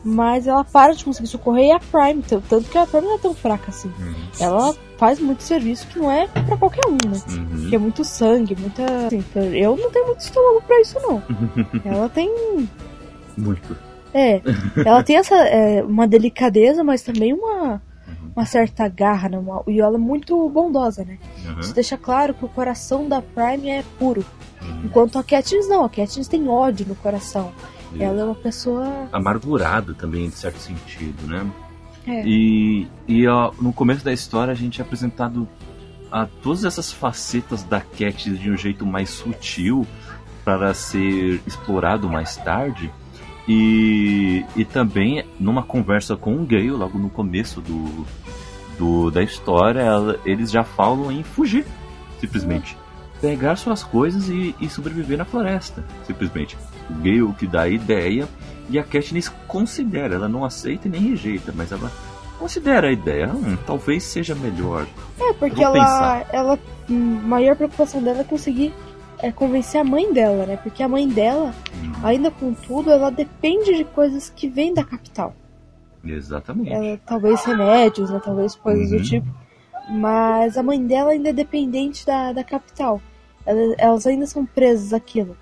[0.03, 3.17] Mas ela para de conseguir socorrer e a Prime, tanto que a Prime não é
[3.17, 3.91] tão fraca assim.
[3.99, 4.15] Uhum.
[4.39, 7.21] Ela faz muito serviço que não é pra qualquer um, né?
[7.29, 7.69] Uhum.
[7.69, 8.83] Que é muito sangue, muita.
[9.07, 11.21] assim, eu não tenho muito estômago pra isso, não.
[11.83, 12.29] Ela tem
[13.35, 13.75] Muito.
[14.13, 14.41] é,
[14.85, 17.81] ela tem essa é, uma delicadeza, mas também uma,
[18.35, 19.37] uma certa garra, né?
[19.37, 21.17] Uma- e ela é muito bondosa, né?
[21.45, 21.59] Uhum.
[21.59, 24.25] Isso deixa claro que o coração da Prime é puro.
[24.61, 24.81] Uhum.
[24.85, 27.51] Enquanto a Katniss não, a Katniss tem ódio no coração.
[27.93, 29.09] E Ela é uma pessoa.
[29.11, 31.45] Amargurado também, em certo sentido, né?
[32.05, 35.47] É, E, e ó, no começo da história a gente é apresentado
[36.11, 39.85] a todas essas facetas da Katniss de um jeito mais sutil
[40.45, 42.91] para ser explorado mais tarde.
[43.51, 48.05] E, e também numa conversa com o Gale, logo no começo do,
[48.77, 51.65] do da história, ela- eles já falam em fugir,
[52.21, 52.77] simplesmente.
[53.19, 56.55] Pegar suas coisas e, e sobreviver na floresta, simplesmente.
[56.89, 58.27] O Gale que dá a ideia
[58.69, 61.91] e a Katniss considera, ela não aceita e nem rejeita, mas ela
[62.37, 63.27] considera a ideia.
[63.33, 64.85] Hum, talvez seja melhor.
[65.19, 66.27] é porque ela, pensar.
[66.31, 66.59] ela.
[66.87, 68.71] hum, A maior preocupação dela é conseguir
[69.21, 70.57] é, convencer a mãe dela, né?
[70.57, 71.53] Porque a mãe dela,
[71.83, 75.35] Hum, ainda com tudo, ela depende de coisas que vêm da capital.
[76.03, 76.71] exatamente.
[76.71, 78.21] ela, talvez remédios, né?
[78.23, 78.97] Talvez coisas Uhum.
[78.97, 79.27] do tipo.
[79.91, 83.01] Mas a mãe dela ainda é dependente da, da capital.
[83.45, 85.35] Ela- elas ainda são presas àquilo.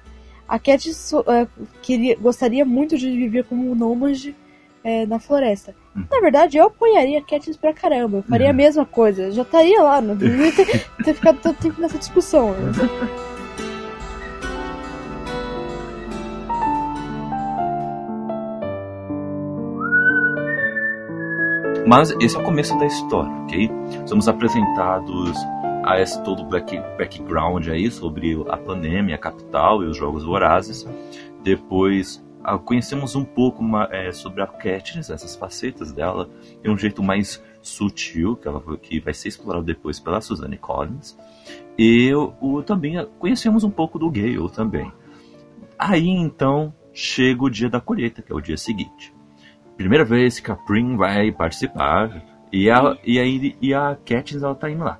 [0.47, 1.45] A Cat so- é,
[1.81, 4.35] queria, gostaria muito de viver como um nômade
[4.83, 5.75] é, na floresta.
[5.93, 6.05] Uhum.
[6.09, 8.17] Na verdade, eu apoiaria a Katniss pra caramba.
[8.19, 8.55] Eu faria a Uhum.
[8.55, 9.23] mesma coisa.
[9.23, 9.99] Eu já estaria lá.
[9.99, 12.51] Não devia ter, ter ficado tanto tempo nessa discussão.
[12.51, 12.71] né?
[21.87, 23.71] Mas esse é o começo da história, ok?
[24.05, 25.37] Somos apresentados
[25.85, 30.85] a esse todo back, background aí sobre a pandemia, a capital e os jogos vorazes.
[31.41, 36.29] Depois ah, conhecemos um pouco eh, sobre a Katniss, essas facetas dela,
[36.61, 41.17] de um jeito mais sutil, que, ela, que vai ser explorado depois pela Suzanne Collins.
[41.77, 44.91] E o, também conhecemos um pouco do Gale também.
[45.79, 49.15] Aí então chega o dia da colheita, que é o dia seguinte
[49.77, 54.55] primeira vez que a Prim vai participar e a, e aí e a Katniss ela
[54.55, 54.97] tá indo lá.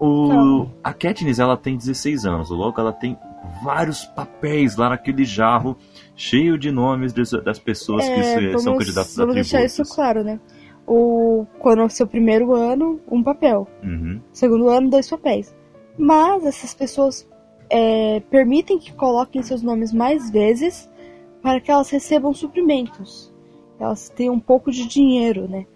[0.00, 0.74] O, Calma.
[0.82, 3.16] a Katniss ela tem 16 anos, logo ela tem
[3.62, 5.76] vários papéis lá naquele jarro
[6.14, 10.24] cheio de nomes das, pessoas que É, vamos, são candidatos a vamos deixar isso claro,
[10.24, 10.40] né?
[10.86, 13.68] O, quando é o seu primeiro ano, um papel.
[13.82, 15.54] Uhum, Segundo ano, dois papéis.
[15.98, 17.28] Mas essas pessoas
[17.68, 20.88] é, permitem que coloquem seus nomes mais vezes
[21.42, 23.27] para que elas recebam suprimentos.
[23.78, 25.66] Elas tenham um pouco de dinheiro, né?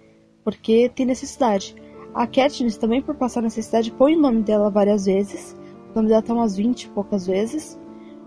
[0.44, 1.74] Porque tem necessidade.
[2.14, 5.56] A Katniss também, por passar necessidade, põe o nome dela várias vezes.
[5.92, 7.78] O nome dela tá umas 20 e poucas vezes.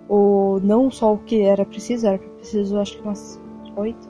[0.08, 3.40] Ou não só o que era preciso, era preciso acho que umas
[3.76, 4.10] 8.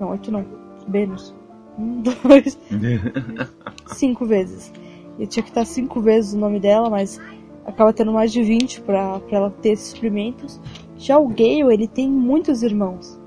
[0.00, 0.44] Não, 8 não.
[0.88, 1.34] Menos.
[1.78, 2.58] Um, dois,
[3.94, 4.72] cinco vezes.
[5.18, 7.20] E tinha que estar cinco vezes o nome dela, mas
[7.66, 10.60] acaba tendo mais de 20 pra, pra ela ter esses suprimentos.
[10.96, 13.19] Já o Gale, ele tem muitos irmãos.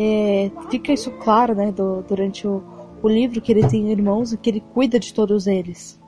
[0.00, 2.62] É, fica isso claro, né, do- durante o,
[3.02, 6.00] o livro, que ele tem irmãos e que ele cuida de todos eles.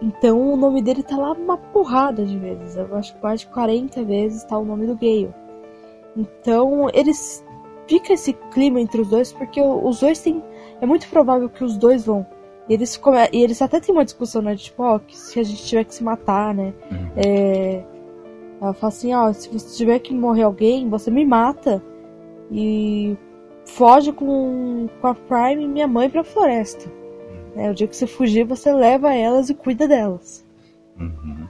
[0.00, 2.76] Então o nome dele tá lá uma porrada de vezes.
[2.76, 5.34] Eu acho que mais de 40 vezes tá o nome do Gale.
[6.16, 7.44] Então eles.
[7.88, 10.42] Fica esse clima entre os dois, porque os dois têm.
[10.80, 12.24] É muito provável que os dois vão.
[12.68, 13.16] E eles, come...
[13.32, 14.54] e eles até têm uma discussão, né?
[14.54, 16.74] de, Tipo, ó, que se a gente tiver que se matar, né?
[16.92, 17.08] uhum.
[17.16, 17.82] É...
[18.60, 21.82] Ela fala assim, ó, se você tiver que morrer alguém, você me mata.
[22.50, 23.16] E
[23.64, 26.90] foge com, com a Prime e minha mãe pra floresta.
[27.56, 30.46] É, o dia que você fugir, você leva elas e cuida delas.
[30.98, 31.48] Uhum.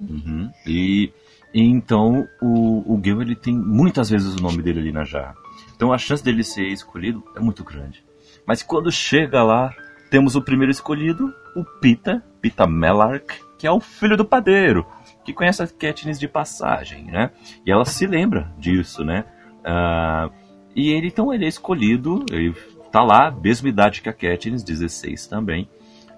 [0.00, 0.50] Uhum.
[0.66, 1.12] E,
[1.54, 5.36] e então o, o Gale ele tem muitas vezes o nome dele ali na jarra.
[5.74, 8.04] Então a chance dele ser escolhido é muito grande.
[8.46, 9.74] Mas quando chega lá,
[10.10, 14.86] temos o primeiro escolhido, o Pita, Pita Mellark, que é o filho do padeiro,
[15.24, 17.30] que conhece a Katniss de passagem, né?
[17.64, 19.24] E ela se lembra disso, né?
[19.66, 20.30] Ah,
[20.74, 22.54] e ele, então, ele é escolhido, ele
[22.92, 25.68] tá lá, mesma idade que a Katniss, 16 também.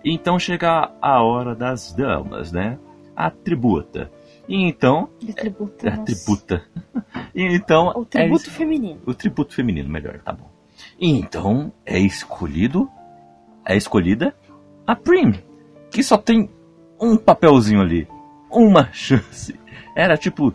[0.04, 2.78] E então chega a hora das damas, né?
[3.16, 4.10] A tributa.
[4.48, 5.86] E então, De tributo.
[5.88, 6.04] a nossa.
[6.04, 6.62] tributa.
[7.34, 8.50] E então, O é tributo isso.
[8.50, 9.00] feminino.
[9.06, 10.50] O tributo feminino, melhor, tá bom.
[11.00, 12.88] Então é escolhido,
[13.64, 14.34] é escolhida
[14.86, 15.34] a Prim,
[15.90, 16.50] que só tem
[17.00, 18.08] um papelzinho ali,
[18.50, 19.58] uma chance.
[19.94, 20.52] Era tipo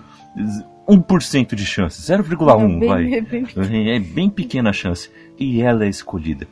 [0.87, 3.13] 1% de chance, 0,1 É vai.
[3.15, 5.09] é bem- É bem pequena a chance.
[5.39, 6.47] E ela é escolhida.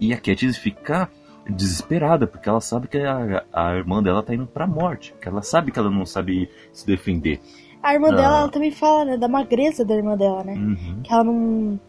[0.00, 1.08] E a Katniss fica
[1.48, 5.14] desesperada, porque ela sabe que a, a irmã dela tá indo pra morte.
[5.20, 7.40] Que ela sabe que ela não sabe se defender.
[7.82, 8.16] A irmã Ah.
[8.16, 10.54] dela, ela também fala, né, da magreza da irmã dela, né?
[10.54, 11.00] Uhum.
[11.02, 11.80] Que ela não.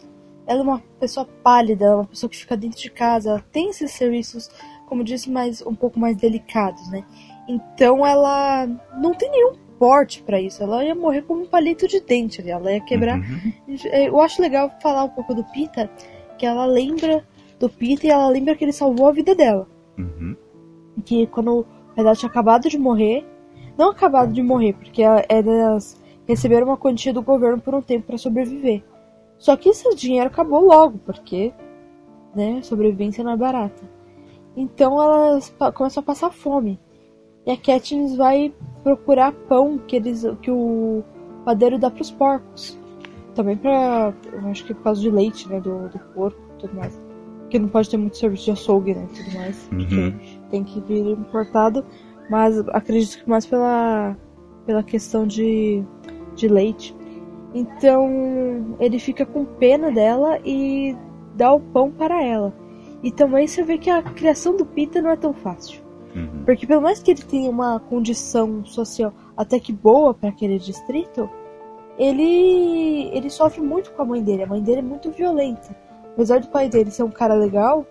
[0.46, 3.40] Ela é uma pessoa pálida, ela é uma pessoa que fica dentro de casa, ela
[3.52, 4.50] tem esses serviços,
[4.88, 7.06] como disse, mais, um pouco mais delicados, né?
[7.48, 8.68] Então ela
[9.00, 9.54] não tem nenhum
[9.84, 13.20] porte pra isso, ela ia morrer como um palito de dente ali, ela ia quebrar.
[13.20, 13.54] Uhum.
[13.92, 15.90] Eu acho legal falar um pouco do Pita,
[16.38, 17.22] que ela lembra
[17.60, 19.68] do Pita e ela lembra que ele salvou a vida dela.
[19.98, 20.38] Uhum.
[21.04, 23.26] que quando pai tinha acabado de morrer,
[23.78, 28.18] não acabado de morrer, porque elas receberam uma quantia do governo por um tempo para
[28.18, 28.82] sobreviver.
[29.38, 31.52] Só que esse dinheiro acabou logo, porque
[32.34, 33.84] né, sobrevivência não é barata.
[34.56, 36.80] Então elas começam a passar fome.
[37.46, 38.54] E a Katniss vai
[38.84, 41.04] procurar pão que eles que o
[41.44, 42.78] padeiro dá pros porcos.
[43.36, 44.14] Também pra.
[44.32, 45.60] Eu acho que por causa de leite, né?
[45.60, 47.00] Do, do porco e tudo mais.
[47.42, 49.08] Porque não pode ter muito serviço de açougue, né?
[49.16, 49.70] Tudo mais.
[49.72, 50.20] Uhum.
[50.50, 51.84] Tem que vir importado.
[52.30, 54.16] Mas acredito que mais pela,
[54.66, 55.84] pela questão de,
[56.36, 56.96] de leite.
[57.54, 60.96] Então ele fica com pena dela e
[61.36, 62.54] dá o pão para ela.
[63.04, 65.83] E também você vê que a criação do Pita não é tão fácil.
[66.16, 66.44] Uhum.
[66.46, 71.30] Porque pelo mais que ele tenha uma condição social até que boa para aquele distrito,
[71.98, 74.44] ele ele sofre muito com a mãe dele.
[74.44, 75.76] A mãe dele é muito violenta.
[76.14, 77.86] Apesar do pai dele ser um cara legal,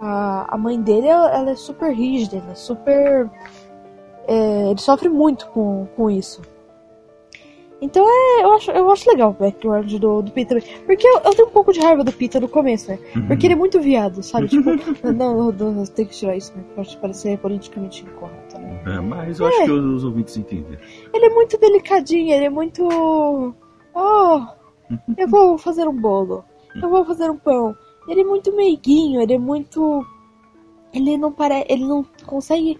[0.00, 3.30] a, a mãe dele ela é super rígida, ela é super.
[4.26, 6.42] é, ele sofre muito com, com isso.
[7.80, 10.62] Então é, eu acho, eu acho legal o background do, do Peter.
[10.86, 12.98] Porque eu, eu tenho um pouco de raiva do Peter no começo, né?
[13.14, 13.26] Uhum.
[13.26, 14.48] Porque ele é muito viado, sabe?
[14.48, 14.70] Tipo,
[15.12, 16.64] não, não, não, tem que tirar isso, né?
[16.74, 18.82] Pode parecer politicamente incorreto, né?
[18.86, 20.80] É, mas eu acho que os, os ouvintes entenderam.
[21.12, 22.86] Ele é muito delicadinho, ele é muito.
[23.94, 24.40] Oh,
[25.16, 26.44] eu vou fazer um bolo.
[26.80, 27.76] Eu vou fazer um pão.
[28.08, 30.04] Ele é muito meiguinho, ele é muito.
[30.92, 31.66] Ele não parece.
[31.68, 32.78] Ele não consegue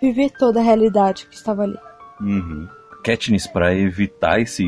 [0.00, 1.78] viver toda a realidade que estava ali.
[2.20, 2.68] Uhum.
[3.02, 4.64] Katniss, para evitar esse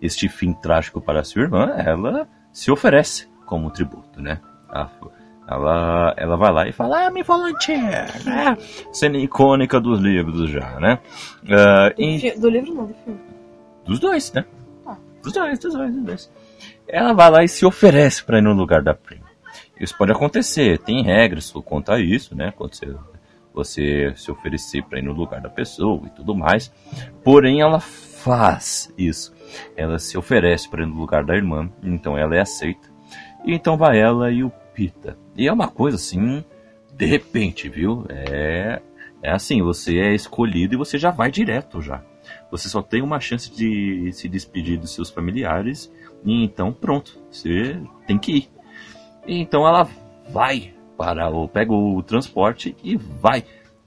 [0.00, 4.40] este fim trágico para sua irmã, ela se oferece como tributo, né?
[4.68, 4.90] Ela,
[5.48, 8.56] ela, ela vai lá e fala, ah, me volunteer, né?
[8.92, 10.98] Cena icônica dos livros já, né?
[11.48, 13.20] Ah, Do, fi- do livro não, do filme.
[13.84, 14.44] dos dois, né?
[14.84, 14.96] Ah.
[15.22, 16.32] Dos dois, dos dois, dos dois.
[16.88, 19.26] Ela vai lá e se oferece para ir no lugar da prima.
[19.80, 22.52] Isso pode acontecer, tem regras quanto a isso, né?
[22.56, 22.86] Quando você,
[23.54, 26.72] você se oferecer para ir no lugar da pessoa e tudo mais.
[27.22, 29.34] Porém, ela faz isso.
[29.76, 32.88] Ela se oferece para ir no lugar da irmã, então ela é aceita.
[33.44, 35.18] E então vai ela e o Pita.
[35.36, 36.42] E é uma coisa assim,
[36.94, 38.06] de repente, viu?
[38.08, 38.80] É,
[39.22, 42.02] é assim, você é escolhido e você já vai direto já.
[42.50, 45.92] Você só tem uma chance de se despedir dos seus familiares
[46.24, 48.50] e então pronto, você tem que ir.
[49.26, 49.88] E então ela
[50.30, 53.42] vai para o pega o transporte e vai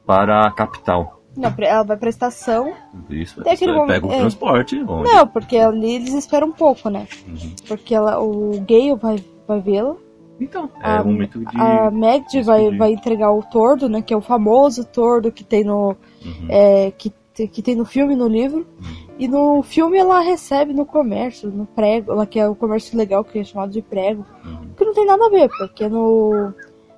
[0.05, 1.21] para a capital.
[1.37, 2.73] Não, ela vai pra estação.
[3.09, 4.17] Isso, Tem aquele momento- pega o é.
[4.19, 7.07] transporte, onde Não, porque ali eles esperam um pouco, né?
[7.27, 7.55] Uhum.
[7.67, 9.95] Porque ela, o Gale vai, vai vê-la.
[10.39, 14.01] Então, é A- o momento de A Magd vai, vai entregar o tordo, né?
[14.01, 15.89] Que é o famoso tordo que tem no,
[16.25, 16.47] Uhum.
[16.49, 17.13] é, que,
[17.47, 18.65] que tem no filme no livro.
[19.17, 23.23] E no filme ela recebe no comércio, no prego, lá que é o comércio legal,
[23.23, 24.25] que é chamado de prego.
[24.45, 24.69] Uhum.
[24.77, 26.53] Que não tem nada a ver, porque no,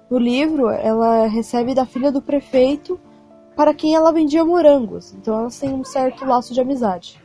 [0.10, 3.00] no livro ela recebe da filha do prefeito
[3.56, 5.14] para quem ela vendia morangos.
[5.14, 7.22] Então elas têm um certo laço de amizade.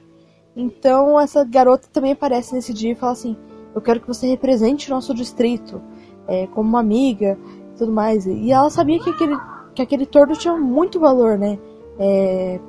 [0.56, 3.36] Então essa garota também aparece nesse dia e fala assim:
[3.74, 5.80] Eu quero que você represente o nosso distrito
[6.26, 7.38] é, como uma amiga
[7.74, 8.26] e tudo mais.
[8.26, 9.36] E ela sabia que aquele,
[9.74, 11.58] que aquele tordo tinha muito valor, né?
[11.98, 12.60] É,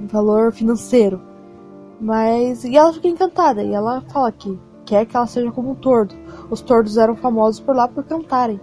[0.00, 1.20] valor financeiro.
[2.00, 2.64] Mas.
[2.64, 3.62] E ela fica encantada.
[3.62, 6.14] E ela fala que quer que ela seja como um tordo.
[6.50, 8.60] Os tordos eram famosos por lá por cantarem.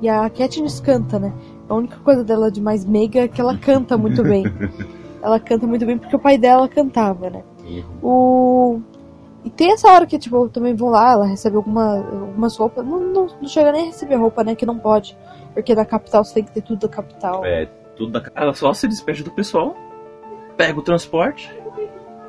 [0.00, 1.32] E a Katniss canta, né?
[1.68, 4.44] A única coisa dela de mais meiga é que ela canta muito bem.
[5.22, 7.42] ela canta muito bem porque o pai dela cantava, né?
[8.02, 8.80] O...
[9.44, 12.84] E tem essa hora que, tipo, também vão lá, ela recebe alguma, algumas roupas.
[12.84, 14.54] Não, não, não chega nem a receber roupa, né?
[14.54, 15.16] Que não pode.
[15.54, 17.44] Porque na capital você tem que ter tudo da capital.
[17.44, 18.22] É, tudo da...
[18.34, 19.76] Ela só se despede do pessoal,
[20.56, 21.52] pega o transporte,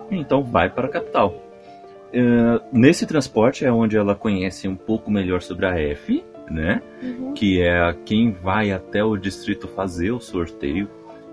[0.09, 1.33] e então vai para a capital.
[2.11, 6.81] É, nesse transporte é onde ela conhece um pouco melhor sobre a F, né?
[7.01, 7.33] Uhum.
[7.33, 10.89] Que é quem vai até o distrito fazer o sorteio,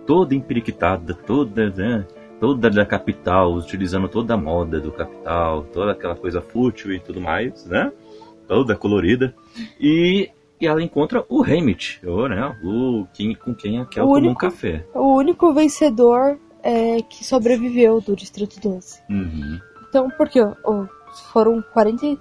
[0.06, 2.06] toda empiriquitada, toda, né?
[2.38, 7.18] Toda da capital, utilizando toda a moda do capital, toda aquela coisa fútil e tudo
[7.18, 7.90] mais, né?
[8.46, 9.34] toda colorida.
[9.80, 14.30] E, e ela encontra o Hamit, o, né, o quem, com quem a Kel tomou
[14.30, 14.84] um café.
[14.94, 19.00] O único vencedor é, que sobreviveu do Distrito 12.
[19.10, 19.60] Uhum.
[19.88, 20.86] Então, porque ó,
[21.32, 22.18] foram 40.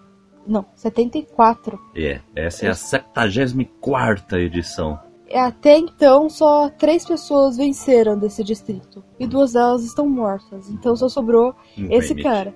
[0.48, 1.80] E- Não, 74.
[1.96, 5.00] É, essa é a 74 edição.
[5.28, 9.04] E Até então, só três pessoas venceram desse distrito.
[9.20, 10.70] E duas delas estão mortas.
[10.70, 12.54] Então só sobrou Um esse cara.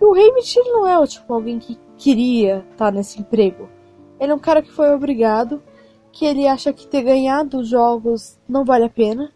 [0.00, 3.68] E o Hamit ele não é tipo alguém que queria estar nesse emprego.
[4.18, 5.62] Ele é um cara que foi obrigado,
[6.12, 9.32] que ele acha que ter ganhado os jogos não vale a pena.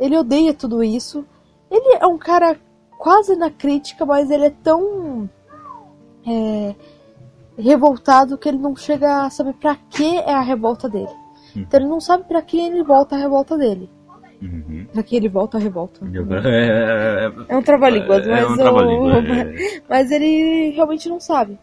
[0.00, 1.24] Ele odeia tudo isso.
[1.70, 2.58] Ele é um cara
[2.98, 5.28] quase na crítica, mas ele é tão
[6.26, 6.74] é,
[7.56, 11.08] revoltado que ele não chega a saber pra que é a revolta dele.
[11.56, 13.88] Então ele não sabe pra que ele volta a revolta dele.
[14.42, 14.86] Uhum.
[14.92, 16.00] Pra que ele volta a revolta.
[16.44, 19.80] É, É um trava-línguas, é mas, um o- trava-língua, é.
[19.88, 21.58] mas ele realmente não sabe.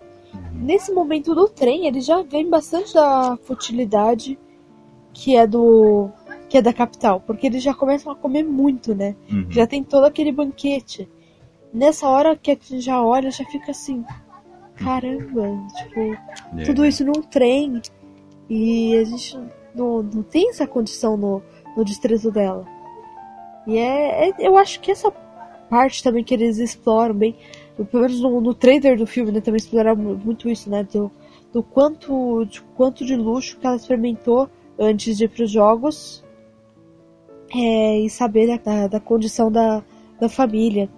[0.53, 4.39] Nesse momento do trem, ele já vem bastante da futilidade
[5.13, 6.09] que é do
[6.47, 9.15] que é da capital, porque eles já começam a comer muito, né?
[9.31, 9.45] Uhum.
[9.49, 11.09] Já tem todo aquele banquete.
[11.73, 14.03] Nessa hora que a gente já olha, já fica assim,
[14.83, 15.99] caramba, tipo,
[16.59, 16.63] É.
[16.65, 17.81] tudo isso num trem
[18.49, 19.37] e a gente
[19.73, 21.41] não, não tem essa condição no,
[21.75, 22.65] no distrito dela.
[23.67, 25.11] E é, é- eu acho que essa
[25.69, 27.35] parte também que eles exploram bem,
[27.89, 31.09] pelo menos no, no trailer do filme, né, também exploraram mu- muito isso, né, do,
[31.53, 36.23] do quanto, de quanto de luxo que ela experimentou antes de ir para os jogos
[37.53, 39.83] é, e saber da, da, condição da,
[40.19, 40.89] da família.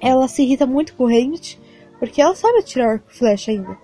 [0.00, 1.58] Ela se irrita muito com o Hamlet,
[1.98, 3.76] porque ela sabe atirar arco e flecha ainda.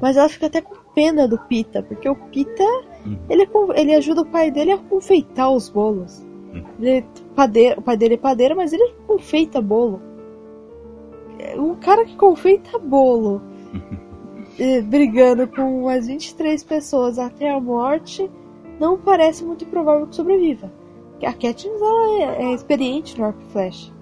[0.00, 2.64] Mas ela fica até com pena do Pita, porque o Pita
[3.06, 3.18] Uhum.
[3.30, 6.20] ele, é ele ajuda o pai dele a confeitar os bolos.
[6.52, 6.62] Hum.
[6.80, 10.02] Ele é padeiro, o pai dele é padeiro, mas ele confeita bolo.
[11.38, 13.40] É, Um cara que confeita bolo
[14.58, 18.28] eh, brigando com as 23 pessoas até a morte
[18.80, 20.70] não parece muito provável que sobreviva.
[21.22, 23.92] A Katniss ela é, é experiente no arco e flecha.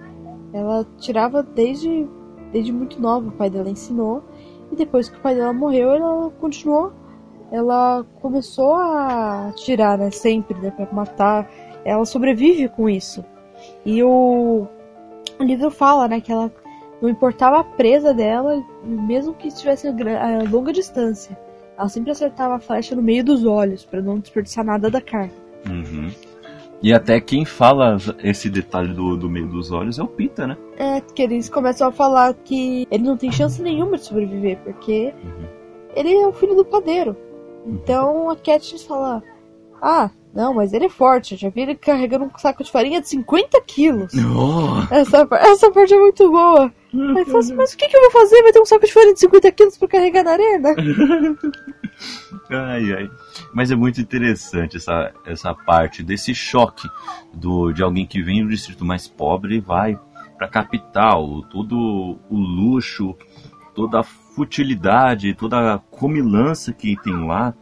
[0.51, 2.07] Ela tirava desde,
[2.55, 4.23] desde muito nova, o pai dela ensinou.
[4.71, 6.93] E depois que o pai dela morreu, ela continuou.
[7.51, 10.09] Ela começou a tirar, né?
[10.09, 10.71] Sempre, né?
[10.71, 11.51] Pra matar.
[11.83, 13.25] Ela sobrevive com isso.
[13.85, 14.65] E o,
[15.37, 16.21] o livro fala, né?
[16.21, 16.49] Que ela
[17.01, 21.37] não importava a presa dela, mesmo que estivesse a longa distância.
[21.77, 25.33] Ela sempre acertava a flecha no meio dos olhos, pra não desperdiçar nada da carne.
[25.69, 26.09] Uhum.
[26.81, 30.55] E até quem fala esse detalhe do, do meio dos olhos é o Pita, né?
[30.77, 35.13] É, que eles começam a falar que ele não tem chance nenhuma de sobreviver, porque
[35.23, 35.45] Uhum.
[35.95, 37.15] ele é o filho do padeiro.
[37.65, 39.23] Então a Katniss fala:
[39.81, 41.33] Ah, não, mas ele é forte.
[41.33, 44.11] Eu já vi ele carregando um saco de farinha de 50 quilos.
[44.15, 46.71] Oh, Essa, essa parte é muito boa.
[47.17, 48.41] Aí fala assim, mas o que, que eu vou fazer?
[48.41, 50.69] Vai ter um saco de farinha de 50 quilos pra carregar na arena?
[52.49, 53.09] ai, ai.
[53.53, 56.87] Mas é muito interessante essa, essa parte desse choque
[57.33, 59.99] do, de alguém que vem do distrito mais pobre e vai
[60.37, 61.41] pra capital.
[61.49, 63.15] Todo o luxo,
[63.73, 67.53] toda a futilidade, toda a comilança que tem lá.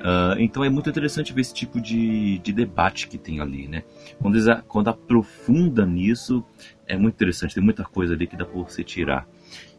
[0.00, 3.82] Ah, então é muito interessante ver esse tipo de, de debate que tem ali, né?
[4.20, 6.44] Quando, a- quando aprofunda nisso,
[6.86, 7.54] é muito interessante.
[7.54, 9.26] Tem muita coisa ali que dá pra você tirar.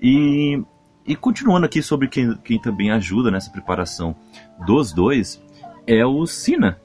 [0.02, 0.62] E,
[1.06, 4.16] e continuando aqui sobre quem, quem também ajuda nessa preparação
[4.66, 5.42] dos dois,
[5.86, 6.80] é o Sina?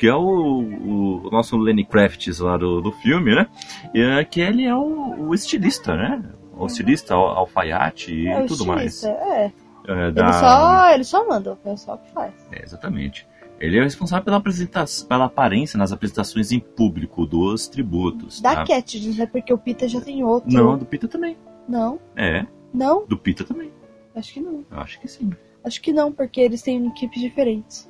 [0.00, 3.46] Que é o, o- o nosso Lenny Kravitz lá do, do filme, né?
[3.94, 6.22] E, é, que ele é o, o estilista, né?
[6.56, 9.04] O estilista, al- alfaiate e É o tudo mais.
[9.04, 9.52] É.
[9.86, 12.32] É, da- Ele, só, ele só manda, é o que faz.
[12.50, 13.26] é, exatamente.
[13.58, 18.40] Ele é responsável pela, apresentação, pela aparência nas apresentações em público dos tributos.
[18.40, 18.64] Da tá?
[18.64, 19.26] Katniss, né?
[19.26, 20.50] Porque o Pita já tem outro.
[20.50, 21.36] Não, do Pita também.
[21.68, 23.70] Não, É, não, do Pita também.
[24.16, 24.64] acho que não.
[24.70, 25.30] Acho que sim.
[25.62, 27.89] Acho que não, porque eles têm equipes diferentes.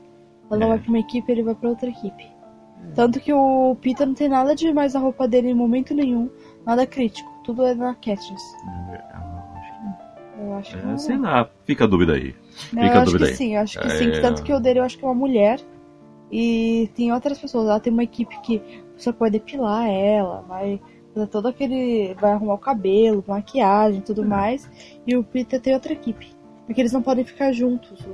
[0.50, 0.68] Ela É.
[0.68, 2.26] vai pra uma equipe, ele vai pra outra equipe.
[2.94, 6.28] Tanto que o Peter não tem nada de mais a roupa dele em momento nenhum,
[6.66, 7.30] nada crítico.
[7.44, 8.42] Tudo é na Katniss.
[10.38, 10.98] Eu acho que É, não.
[10.98, 12.34] sei lá, fica a dúvida aí.
[12.72, 13.36] Não, fica eu a acho dúvida que aí.
[13.36, 13.90] sim, acho que É.
[13.90, 14.10] sim.
[14.10, 15.60] que Tanto que o dele eu acho que é uma mulher.
[16.32, 17.68] E tem outras pessoas.
[17.68, 18.62] Ela tem uma equipe que
[18.96, 20.80] você pode depilar ela, vai
[21.12, 22.14] fazer todo aquele.
[22.20, 24.70] vai arrumar o cabelo, maquiagem tudo mais.
[25.06, 26.28] E o Peter tem outra equipe.
[26.66, 28.06] Porque eles não podem ficar juntos.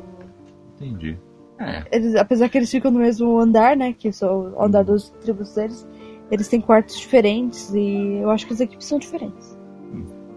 [0.76, 1.18] Entendi.
[1.58, 3.94] É, Eles, apesar que eles ficam no mesmo andar, né?
[3.98, 5.86] Que são o andar dos tributos deles,
[6.30, 9.56] eles têm quartos diferentes e eu acho que as equipes são diferentes.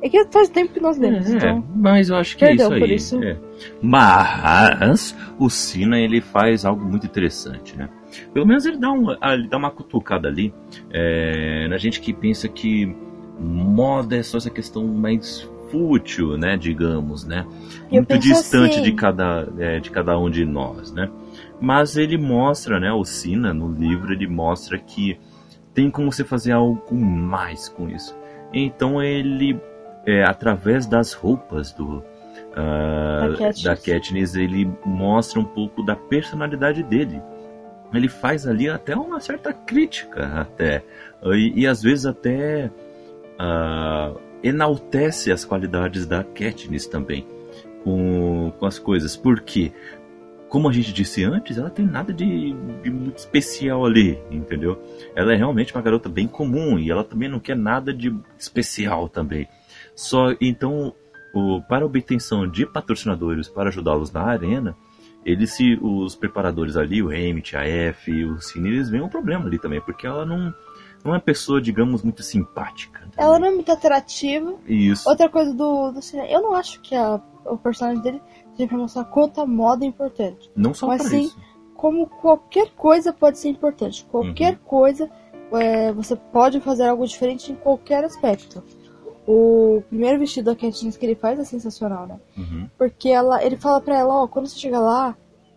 [0.01, 1.63] É que faz tempo que nós lemos, É, então.
[1.75, 2.95] mas eu acho que é isso aí.
[2.95, 3.21] isso.
[3.21, 3.37] é.
[3.81, 7.89] Mas o Sina ele faz algo muito interessante, né?
[8.33, 10.53] Pelo menos ele dá, um, ah, ele dá uma cutucada ali
[10.89, 12.95] é, na gente que pensa que
[13.37, 17.45] moda é só essa questão mais fútil, né, digamos, né?
[17.91, 21.09] Muito distante assim- de cada é, de cada um de nós, né?
[21.61, 25.19] Mas ele mostra, né, o Sina no livro ele mostra que
[25.73, 28.15] tem como você fazer algo mais com isso.
[28.53, 29.59] Então ele,
[30.05, 32.03] é, através das roupas do
[32.55, 33.29] ah,
[33.63, 34.35] Da Katniss.
[34.35, 37.21] ele mostra um pouco da personalidade dele.
[37.93, 40.83] Ele faz ali até uma certa crítica, até
[41.23, 42.69] e, e às vezes até
[43.37, 44.13] ah,
[44.43, 47.25] enaltece as qualidades da Katniss também
[47.83, 49.15] com, com as coisas.
[49.15, 49.71] Porque,
[50.47, 54.81] como a gente disse antes, ela tem nada de, de muito especial ali, entendeu?
[55.15, 59.09] Ela é realmente uma garota bem comum e ela também não quer nada de especial
[59.09, 59.47] também.
[59.95, 60.93] Só então,
[61.33, 64.75] o, para obtenção de patrocinadores para ajudá-los na arena,
[65.25, 69.45] eles se os preparadores ali, o Hammett, a F o Cine, eles veem um problema
[69.45, 70.53] ali também, porque ela não
[71.03, 73.07] não é uma pessoa, digamos, muito simpática.
[73.17, 74.55] Ela não é muito atrativa.
[74.67, 75.07] Isso.
[75.09, 78.21] Outra coisa do, do cinema, eu não acho que a- o personagem dele
[78.55, 80.51] seja pra mostrar quanto a moda é importante.
[80.55, 81.37] Não só Mas para sim, isso.
[81.75, 84.05] Como qualquer coisa pode ser importante.
[84.05, 84.59] Qualquer Uhum.
[84.65, 85.09] coisa,
[85.53, 88.61] é, você pode fazer algo diferente em qualquer aspecto.
[89.27, 92.19] O primeiro vestido da Katniss que ele faz é sensacional, né?
[92.37, 92.67] Uhum.
[92.77, 95.15] Porque ela, ele fala pra ela, ó, quando você chegar lá,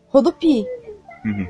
[0.09, 0.65] rodopie.
[1.25, 1.49] Uhum.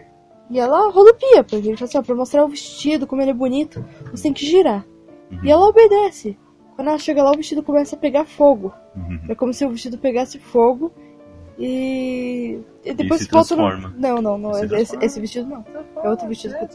[0.52, 3.34] E ela rodopia, porque ele fala assim, ó, pra mostrar o vestido, como ele é
[3.34, 4.84] bonito, você tem que girar.
[5.30, 5.44] Uhum.
[5.44, 6.36] E ela obedece.
[6.76, 8.70] Quando ela chega lá, o vestido começa a pegar fogo.
[8.94, 9.20] Uhum.
[9.30, 10.92] É como se o vestido pegasse fogo
[11.58, 12.58] e.
[12.84, 13.90] E depois se volta no-.
[13.96, 14.52] Não, não, não.
[14.54, 15.64] Se Esse, esse vestido não.
[16.02, 16.66] É outro vestido que.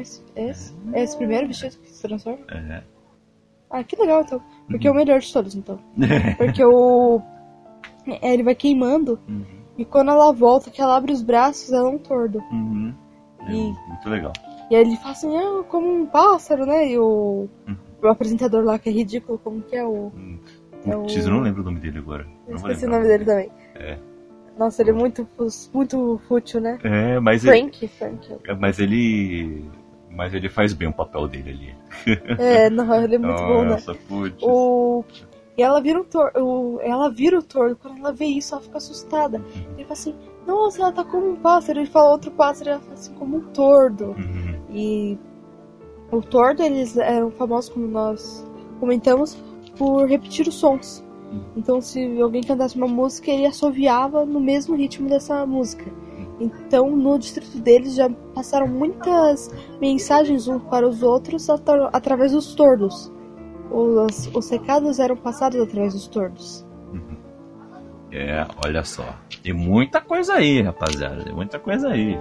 [0.00, 2.44] Esse, esse, é esse primeiro vestido que se transforma?
[2.50, 2.82] É.
[3.70, 4.42] Ah, que legal então.
[4.68, 4.96] Porque é Uhum.
[4.96, 5.78] o melhor de todos, então.
[6.36, 7.20] Porque o.
[8.20, 9.44] é, Ele vai queimando Uhum.
[9.78, 12.38] E quando ela volta, que ela abre os braços, ela é um tordo.
[12.50, 12.94] Uhum.
[13.46, 14.32] É E- muito legal.
[14.70, 16.88] E aí ele fala assim, ah, como um pássaro, né?
[16.90, 17.76] E o, Uhum.
[18.02, 20.12] o apresentador lá, que é ridículo, como que é o.
[20.16, 20.38] Hum.
[20.84, 22.26] É o- Putz, eu não lembro o nome dele agora.
[22.48, 23.50] Eu esqueci o nome dele também.
[23.74, 23.98] É.
[24.58, 25.28] Nossa, ele é muito,
[25.74, 26.78] muito fútil, né?
[26.82, 28.36] É, mas ele, Frank, Frank.
[28.48, 29.68] é, mas ele.
[30.10, 31.50] Mas ele faz bem o papel dele
[32.06, 32.16] ali.
[32.38, 33.70] É, não, ele é muito bom, né?
[33.72, 34.42] Nossa, putz.
[34.42, 35.04] O...
[35.56, 36.44] E ela vira um tordo.
[36.44, 36.80] O...
[36.80, 37.76] Ela vira o tordo.
[37.76, 39.42] Quando ela vê isso, ela fica assustada.
[39.74, 40.14] Ele fala assim,
[40.46, 41.78] nossa, ela tá como um pássaro.
[41.78, 44.06] Ele fala outro pássaro, ela fala assim, como um tordo.
[44.08, 44.60] Uhum.
[44.70, 45.18] E
[46.10, 48.46] o tordo, eles eram famosos, como nós
[48.78, 49.36] comentamos,
[49.76, 51.04] por repetir os sons.
[51.56, 55.90] Então, se alguém cantasse uma música, ele assoviava no mesmo ritmo dessa música.
[56.38, 59.50] Então, no distrito deles já passaram muitas
[59.80, 63.10] mensagens uns para os outros atra- através dos tordos.
[63.70, 66.66] Os, os recados eram passados através dos tordos.
[68.12, 69.04] É, olha só.
[69.42, 71.24] Tem muita coisa aí, rapaziada.
[71.24, 72.16] Tem muita coisa aí.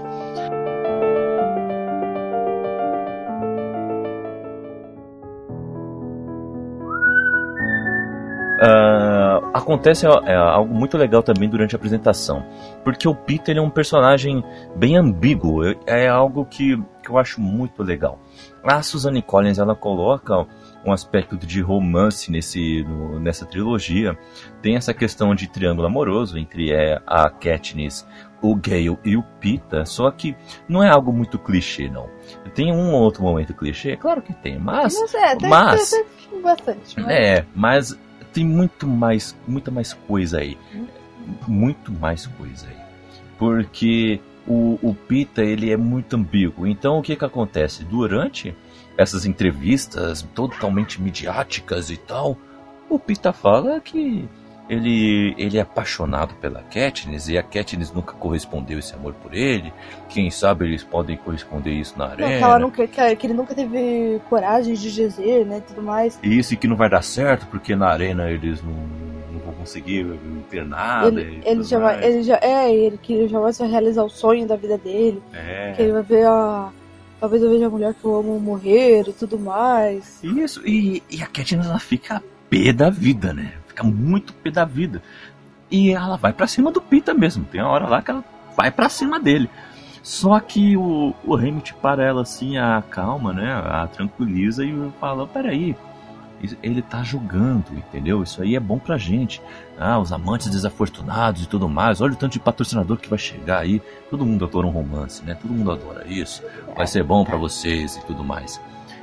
[8.67, 12.43] Ah, acontece é, algo muito legal também durante a apresentação,
[12.83, 14.43] porque o Peter ele é um personagem
[14.75, 18.17] bem ambíguo, é, é algo que, que eu acho muito legal.
[18.63, 20.47] A Suzanne Collins ela coloca
[20.86, 24.17] um aspecto de romance nesse, no- nessa trilogia,
[24.61, 28.05] tem essa questão de triângulo amoroso entre é, a Katniss,
[28.41, 30.36] o Gale e o Pita, só que
[30.69, 32.07] não é algo muito clichê não.
[32.53, 36.05] Tem um ou outro momento clichê, claro que tem, mas Não sei, até, mas- até
[36.41, 36.99] bastante.
[36.99, 37.99] mas- é, mas
[38.31, 40.57] tem muito mais, muita mais coisa aí.
[41.47, 42.75] Muito mais coisa aí.
[43.39, 46.67] Porque o, o Pita, ele é muito ambíguo.
[46.67, 47.83] Então, o que que acontece?
[47.83, 48.55] Durante
[48.97, 52.37] essas entrevistas totalmente midiáticas e tal,
[52.89, 54.27] o Pita fala que
[54.67, 59.71] ele, ele é apaixonado pela Katniss e a Katniss nunca correspondeu esse amor por ele.
[60.09, 62.37] Quem sabe eles podem corresponder isso na Não, arena.
[62.37, 66.19] que, ela nunca, que, que ele nunca teve coragem de dizer, né, tudo mais.
[66.23, 68.73] E isso que não vai dar certo, porque na arena eles não,
[69.33, 70.03] não vão conseguir
[70.49, 71.07] ter nada.
[71.09, 72.03] ele, e ele, mais.
[72.03, 75.21] ele já é ele que ele jamais vai realizar o sonho da vida dele,
[75.75, 75.93] que ele É.
[75.93, 76.71] vai ver a
[77.26, 80.23] talvez eu veja a mulher que eu amo morrer e tudo mais.
[80.23, 83.53] Isso, e, e a Katniss ela fica pé da vida, né?
[83.67, 85.01] Fica muito pé da vida.
[85.71, 87.43] E ela vai pra cima do Pita mesmo.
[87.45, 88.23] Tem uma hora lá que ela
[88.55, 89.49] vai pra cima dele.
[90.03, 93.51] Só que o, o Hammett para ela assim, a calma, né?
[93.51, 95.76] A tranquiliza e fala: peraí,
[96.61, 98.23] ele tá julgando, entendeu?
[98.23, 99.41] Isso aí é bom pra gente.
[99.77, 102.01] Ah, os amantes desafortunados e tudo mais.
[102.01, 103.81] Olha o tanto de patrocinador que vai chegar aí.
[104.09, 105.35] Todo mundo adora um romance, né?
[105.35, 106.43] Todo mundo adora isso.
[106.75, 108.61] Vai ser bom pra vocês e tudo mais.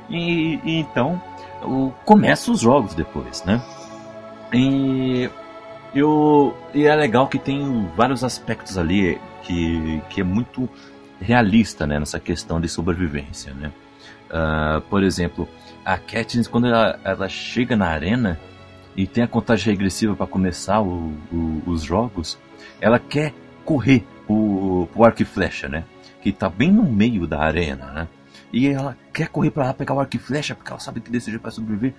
[0.09, 1.21] E, e então,
[2.05, 3.61] começa os jogos depois, né?
[4.53, 5.29] E,
[5.93, 10.69] eu, e é legal que tem vários aspectos ali que, que é muito
[11.19, 11.99] realista, né?
[11.99, 13.71] Nessa questão de sobrevivência, né?
[14.29, 15.47] Ah, por exemplo,
[15.85, 18.39] a Katniss, quando ela, ela chega na arena,
[18.95, 22.37] e tem a contagem regressiva para começar o, o, os jogos,
[22.79, 23.33] ela quer
[23.65, 25.83] correr pro, pro arco e flecha, né?
[26.21, 28.07] Que tá bem no meio da arena, né?
[28.51, 31.09] E ela quer correr para lá pegar o arco e flecha porque ela sabe que
[31.09, 31.93] desse jeito vai sobreviver.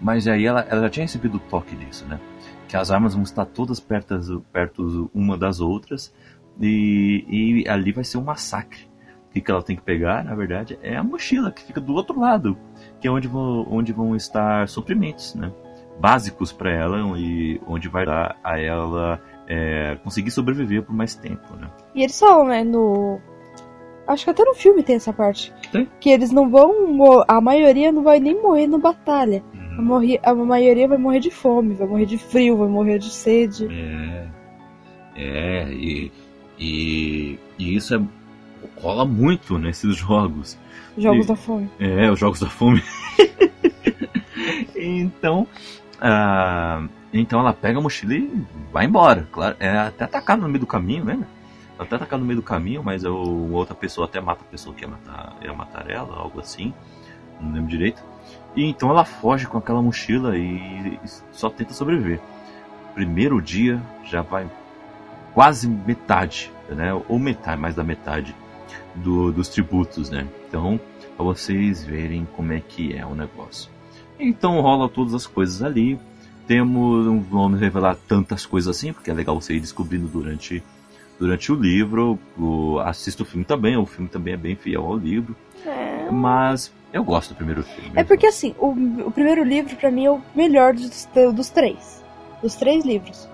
[0.00, 2.18] Mas aí ela, ela já tinha recebido o toque disso, né?
[2.66, 6.12] Que as armas vão estar todas perto, perto uma das outras
[6.60, 8.88] e, e ali vai ser um massacre.
[9.28, 12.18] O que, ela tem que pegar, na verdade, é a mochila que fica do outro
[12.18, 12.58] lado,
[13.00, 15.50] que é onde vão, onde vão estar suprimentos, né?
[15.98, 21.54] Básicos para ela e onde vai dar a ela é, conseguir sobreviver por mais tempo,
[21.56, 21.68] né?
[21.94, 23.18] E eles falam, né, no.
[24.06, 25.52] Acho que até no filme tem essa parte.
[25.70, 25.88] Tem?
[26.00, 27.24] Que eles não vão.
[27.28, 29.42] A maioria não vai nem morrer na batalha.
[29.54, 29.78] Uhum.
[29.78, 33.10] A, morrer, a maioria vai morrer de fome, vai morrer de frio, vai morrer de
[33.10, 33.66] sede.
[33.70, 34.28] É.
[35.16, 36.10] É, e,
[36.58, 38.00] e, e isso é,
[38.80, 40.58] rola muito nesses jogos.
[40.96, 41.70] Jogos E- da fome.
[41.78, 42.82] É, os jogos da fome.
[44.76, 45.46] então,
[46.00, 49.28] ah, então ela pega a mochila e vai embora.
[49.32, 51.18] Claro, é até atacar no meio do caminho, né?
[51.78, 54.84] Até atacar no meio do caminho, mas o, outra pessoa até mata a pessoa que
[54.84, 56.74] ia matar, ia matar ela, algo assim.
[57.40, 58.02] Não lembro direito.
[58.54, 61.00] E então ela foge com aquela mochila e, e
[61.32, 62.20] só tenta sobreviver.
[62.94, 64.50] Primeiro dia já vai
[65.32, 66.92] quase metade, né?
[67.08, 68.34] Ou metade, mais da metade
[68.94, 70.26] do- dos tributos, né?
[70.48, 70.78] Então,
[71.16, 73.70] para vocês verem como é que é o negócio.
[74.18, 75.98] Então rola todas as coisas ali.
[76.46, 80.62] Temos, não vamos revelar tantas coisas assim, porque é legal você ir descobrindo durante,
[81.18, 82.18] durante o livro.
[82.36, 85.36] O, assista o filme também, o filme também é bem fiel ao livro.
[85.64, 86.10] É.
[86.10, 87.92] Mas eu gosto do primeiro filme.
[87.94, 88.70] É porque assim, o,
[89.06, 92.02] o primeiro livro pra mim é o melhor dos, dos três.
[92.42, 93.28] Dos três livros.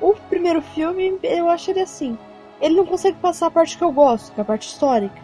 [0.00, 2.16] O primeiro filme, eu acho ele assim.
[2.62, 5.20] Ele não consegue passar a parte que eu gosto, que é a parte histórica.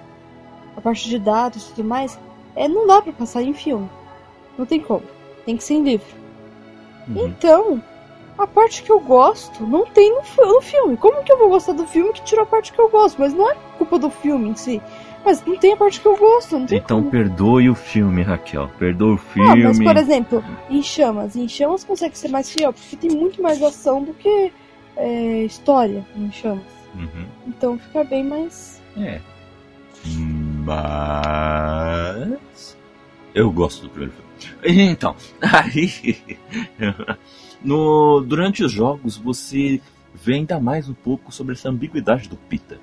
[0.76, 2.18] A parte de dados e tudo mais.
[2.56, 3.88] É, não dá pra passar em filme.
[4.58, 5.04] Não tem como.
[5.46, 6.06] Tem que ser em livro.
[7.08, 7.26] Uhum.
[7.28, 7.82] Então,
[8.36, 10.96] a parte que eu gosto não tem no, no filme.
[10.96, 13.18] Como que eu vou gostar do filme que tirou a parte que eu gosto?
[13.20, 14.82] Mas não é culpa do filme em si.
[15.24, 17.10] Mas não tem a parte que eu gosto, Então como.
[17.10, 18.68] perdoe o filme, Raquel.
[18.78, 19.62] Perdoe o Ah, filme.
[19.64, 21.36] mas por exemplo, em chamas.
[21.36, 24.52] Em chamas consegue ser mais fiel, porque tem muito mais ação do que
[24.96, 26.77] é, história em chamas.
[26.94, 27.26] Uhum.
[27.46, 28.82] Então fica bem mais.
[28.96, 29.20] É.
[30.64, 32.38] Mas.
[33.34, 34.28] Eu gosto do primeiro filme.
[34.64, 36.16] Então, aí.
[37.62, 39.80] no, durante os jogos você
[40.14, 42.80] vê ainda mais um pouco sobre essa ambiguidade do Pita.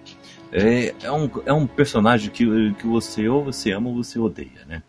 [0.51, 4.65] É, é, um, é um personagem que, que você ou você ama ou você odeia,
[4.67, 4.83] né?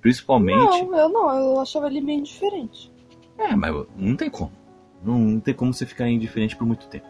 [0.00, 0.58] Principalmente.
[0.58, 2.90] Não, eu não, eu achava ele bem diferente.
[3.38, 4.52] É, mas não tem como.
[5.04, 7.06] Não, não tem como você ficar indiferente por muito tempo.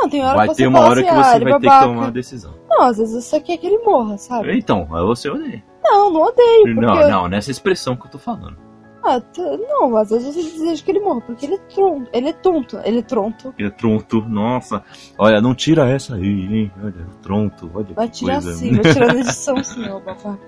[0.00, 1.52] Não, tem hora Vai que você ter uma hora assim, que ah, você ele vai
[1.54, 1.86] ter que babaca.
[1.86, 2.54] tomar uma decisão.
[2.70, 4.56] Não, às vezes você quer que ele morra, sabe?
[4.56, 5.62] Então, aí você odeia.
[5.82, 6.80] Não, não odeio, porque.
[6.80, 8.56] Não, não, nessa expressão que eu tô falando.
[9.02, 9.22] Ah,
[9.68, 12.08] não, às vezes você deseja que ele morra, porque ele é tonto.
[12.12, 12.80] Ele é tonto.
[12.84, 13.54] Ele é tronto.
[13.58, 14.84] Ele é tronto, nossa.
[15.16, 16.72] Olha, não tira essa aí, hein?
[16.82, 18.54] Olha, tronto, olha Vai tirar coisa.
[18.56, 20.38] sim, vai tirar da edição sim, babaca.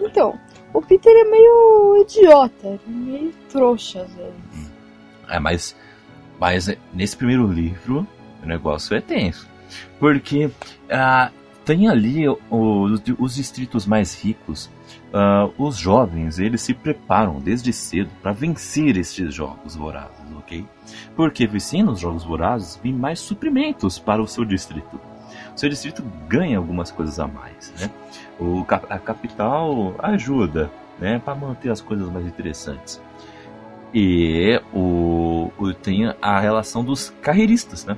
[0.00, 0.38] Então,
[0.72, 4.72] o Peter é meio idiota, ele é meio trouxa, às vezes.
[5.28, 5.76] É, mas,
[6.38, 8.06] mas é, nesse primeiro livro,
[8.44, 9.48] o negócio é tenso.
[9.98, 10.50] Porque
[10.90, 11.30] ah,
[11.64, 14.70] tem ali os, os distritos mais ricos,
[15.12, 20.64] ah, os jovens, eles se preparam desde cedo para vencer estes jogos vorazes, ok?
[21.16, 25.00] Porque vencendo os jogos vorazes, vem mais suprimentos para o seu distrito.
[25.54, 27.90] O seu distrito ganha algumas coisas a mais, né?
[28.38, 33.00] O, a capital ajuda, né, para manter as coisas mais interessantes.
[33.92, 37.96] E o, o- tem a relação dos carreiristas, né?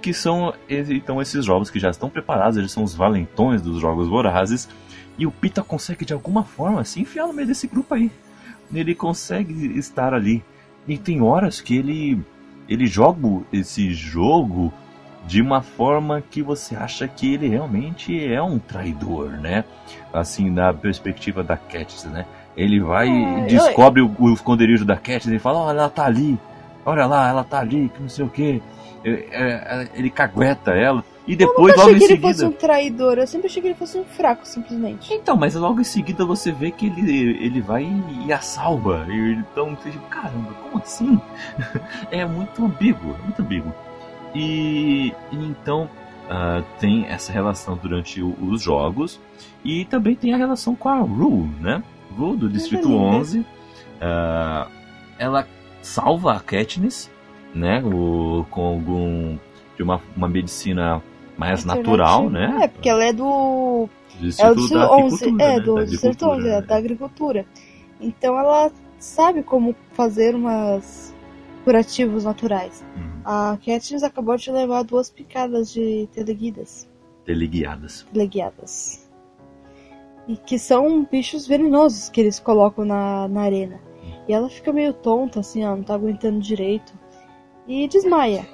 [0.00, 4.08] Que são então esses jogos que já estão preparados, eles são os valentões dos jogos
[4.08, 4.68] vorazes.
[5.18, 8.10] E o Pita consegue de alguma forma se enfiar no meio desse grupo aí.
[8.72, 10.42] Ele consegue estar ali.
[10.88, 12.18] E tem horas que ele
[12.68, 14.72] ele joga esse jogo
[15.26, 19.64] de uma forma que você acha que ele realmente é um traidor, né?
[20.12, 22.24] Assim, da perspectiva da Katniss, né?
[22.56, 26.04] Ele vai É, e descobre o, o esconderijo da Katniss e fala, olha, ela tá
[26.06, 26.38] ali,
[26.84, 28.62] olha lá, ela tá ali, que não sei o que.
[29.94, 31.04] Ele cagueta ela.
[31.26, 32.32] E depois, eu logo achei em que ele seguida.
[32.32, 35.14] fosse um traidor, eu sempre achei que ele fosse um fraco, simplesmente.
[35.14, 37.86] Então, mas logo em seguida você vê que ele, ele vai
[38.26, 39.06] e a salva.
[39.08, 41.20] E então você fica, caramba, como assim?
[42.10, 43.72] é muito ambíguo, é muito ambíguo.
[44.34, 45.88] E, e então
[46.28, 49.20] ah, tem essa relação durante o- os jogos.
[49.64, 51.82] E também tem a relação com a Rue, né?
[52.16, 53.02] Rue do Distrito linda.
[53.18, 53.46] 11.
[54.00, 54.66] Ah,
[55.18, 55.46] ela
[55.82, 57.10] salva a Katniss,
[57.54, 57.82] né?
[57.82, 59.38] O, com algum.
[59.76, 61.02] de uma, uma medicina
[61.36, 62.58] mais natural, né?
[62.62, 63.88] É, porque ela é do.
[64.12, 64.20] É
[64.50, 65.60] o Distrito Distrito da 11, agricultura, é, né?
[65.60, 66.62] do Da Distrito agricultura, 11, é, né?
[66.66, 67.46] da agricultura.
[68.00, 71.14] Então ela sabe como fazer umas.
[71.64, 72.84] curativos naturais.
[72.96, 73.20] Hum.
[73.24, 76.88] A Katniss acabou de levar duas picadas de teleguidas.
[77.24, 78.06] Teleguiadas.
[78.12, 79.08] Teleguiadas.
[80.26, 83.80] E que são bichos venenosos que eles colocam na, na arena.
[84.30, 86.92] E ela fica meio tonta, assim, ó, não tá aguentando direito.
[87.66, 88.46] E desmaia.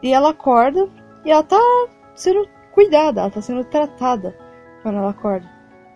[0.00, 0.88] E ela acorda
[1.24, 1.58] e ela tá
[2.14, 4.36] sendo cuidada, ela tá sendo tratada
[4.84, 5.50] quando ela acorda.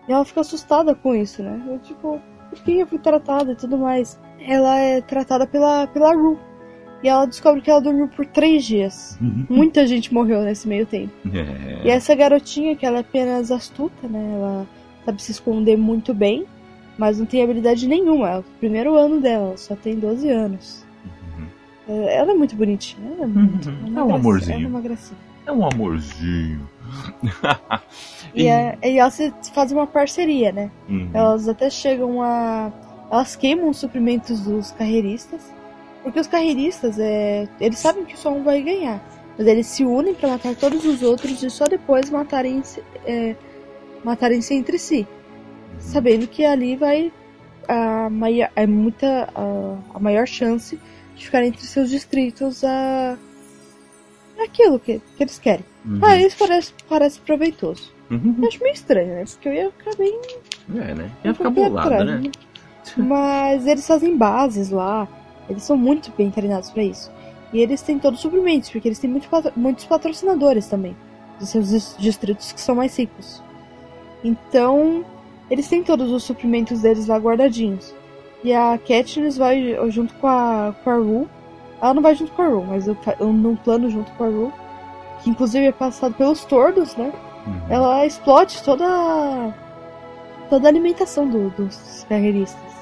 [0.05, 1.63] E ela fica assustada com isso, né?
[1.65, 4.19] Eu, tipo, por que eu fui tratada e tudo mais?
[4.37, 6.37] Ela é tratada pela, pela Ru.
[7.01, 9.17] E ela descobre que ela dormiu por três dias.
[9.49, 11.13] Muita gente morreu nesse meio tempo.
[11.33, 11.87] É.
[11.87, 14.33] E essa garotinha, que ela é apenas astuta, né?
[14.35, 14.67] Ela
[15.05, 16.45] sabe se esconder muito bem,
[16.97, 18.29] mas não tem habilidade nenhuma.
[18.29, 20.85] É o primeiro ano dela, ela só tem 12 anos.
[21.37, 21.47] Uhum.
[21.87, 23.69] É, Ela é muito bonitinha, ela é muito.
[23.69, 23.75] Uhum.
[23.87, 24.65] uma É um gracinha, amorzinho.
[24.65, 25.17] É uma gracinha.
[25.47, 26.69] É um amorzinho.
[28.33, 30.69] E, é, e elas se- fazem uma parceria, né?
[30.89, 31.09] Uhum.
[31.13, 32.69] Elas até chegam a.
[33.09, 35.53] Elas queimam os suprimentos dos carreiristas.
[36.03, 39.01] Porque os carreiristas, é, eles sabem que só um vai ganhar.
[39.37, 43.35] Mas eles se unem pra matar todos os outros e só depois matarem-se é,
[44.03, 45.07] matarem-se entre si.
[45.79, 47.11] Sabendo que ali vai
[47.67, 50.79] a, maia, é muita, a, a maior chance
[51.15, 53.17] de ficar entre seus distritos a,
[54.43, 55.65] aquilo que, que eles querem.
[55.85, 55.99] Uhum.
[56.01, 57.93] Ah, isso parece, parece proveitoso.
[58.09, 58.35] Uhum.
[58.41, 59.23] Eu acho meio estranho, né?
[59.25, 60.19] Porque eu ia ficar bem
[60.75, 61.11] É, né?
[61.23, 62.31] Ia ficar bolada, atrás, né?
[62.97, 65.07] Mas eles fazem bases lá.
[65.49, 67.11] Eles são muito bem treinados pra isso.
[67.53, 70.95] E eles têm todos os suprimentos, porque eles têm muito muitos patrocinadores também.
[71.39, 73.41] Dos seus dis- distritos que são mais ricos.
[74.23, 75.05] Então,
[75.49, 77.93] eles têm todos os suprimentos deles lá guardadinhos.
[78.43, 81.27] E a Katniss vai junto com a, com a Ru.
[81.81, 84.27] Ela não vai junto com a Ru, mas eu, eu num plano junto com a
[84.27, 84.53] Ru.
[85.23, 87.11] Que inclusive é passado pelos tordos, né?
[87.47, 87.61] Uhum.
[87.69, 89.53] ela explode toda
[90.49, 92.73] toda a alimentação do- dos carreiristas.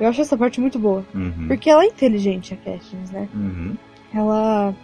[0.00, 1.04] Eu acho essa parte muito boa.
[1.14, 1.46] Uhum.
[1.48, 3.28] Porque ela é inteligente, a Katniss, né?
[3.34, 3.74] Uhum.
[4.14, 4.74] Ela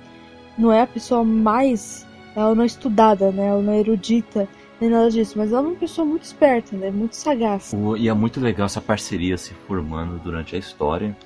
[0.57, 2.07] não é a pessoa mais.
[2.37, 3.49] Ela não é estudada, né?
[3.49, 4.49] Ela não é erudita,
[4.81, 5.37] nem nada disso.
[5.39, 6.91] Mas ela é uma pessoa muito esperta, né?
[6.91, 7.73] Muito sagaz.
[7.77, 11.17] O- E é muito legal essa parceria se formando durante a história.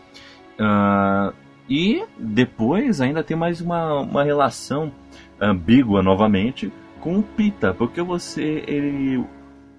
[0.58, 1.32] Ah,
[1.68, 4.92] e depois ainda tem mais uma, uma relação
[5.40, 9.24] ambígua novamente com o Pita, porque você ele,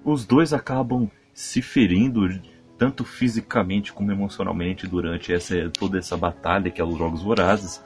[0.04, 2.28] os dois acabam se ferindo
[2.78, 7.82] tanto fisicamente como emocionalmente durante essa, toda essa batalha que é os Jogos Vorazes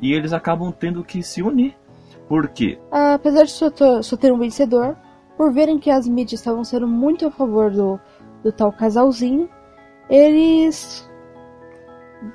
[0.00, 1.74] e eles acabam tendo que se unir.
[2.28, 2.78] Por quê?
[2.90, 3.70] Apesar de só,
[4.02, 4.96] só ter um vencedor,
[5.42, 7.98] por verem que as mídias estavam sendo muito a favor do,
[8.44, 9.50] do tal casalzinho,
[10.08, 11.04] eles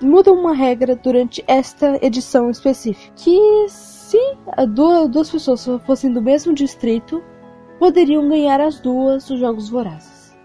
[0.02, 3.14] mudam uma regra durante esta edição específica.
[3.16, 3.40] Que
[3.70, 4.20] se
[4.68, 7.24] duas, duas pessoas fossem do mesmo distrito,
[7.80, 10.38] poderiam ganhar as duas dos Jogos Vorazes.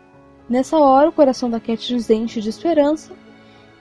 [0.48, 3.12] Nessa hora, o coração da Katniss enche de esperança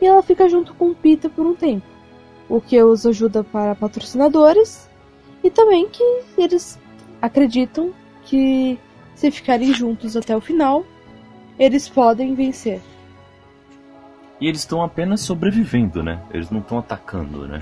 [0.01, 1.85] e ela fica junto com Pita por um tempo,
[2.49, 4.89] o que os ajuda para patrocinadores
[5.43, 6.03] e também que
[6.35, 6.79] eles
[7.21, 7.93] acreditam
[8.31, 8.79] que
[9.13, 10.85] se ficarem juntos até o final,
[11.59, 12.79] eles podem vencer.
[14.39, 16.19] E eles estão apenas sobrevivendo, né?
[16.33, 17.61] Eles não estão atacando, né?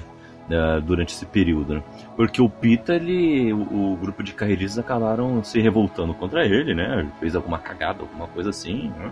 [0.86, 1.84] Durante esse período, né?
[2.16, 7.12] Porque o Pita, ele, o, o grupo de carreiristas acabaram se revoltando contra ele, né?
[7.20, 9.12] Fez alguma cagada, alguma coisa assim, né?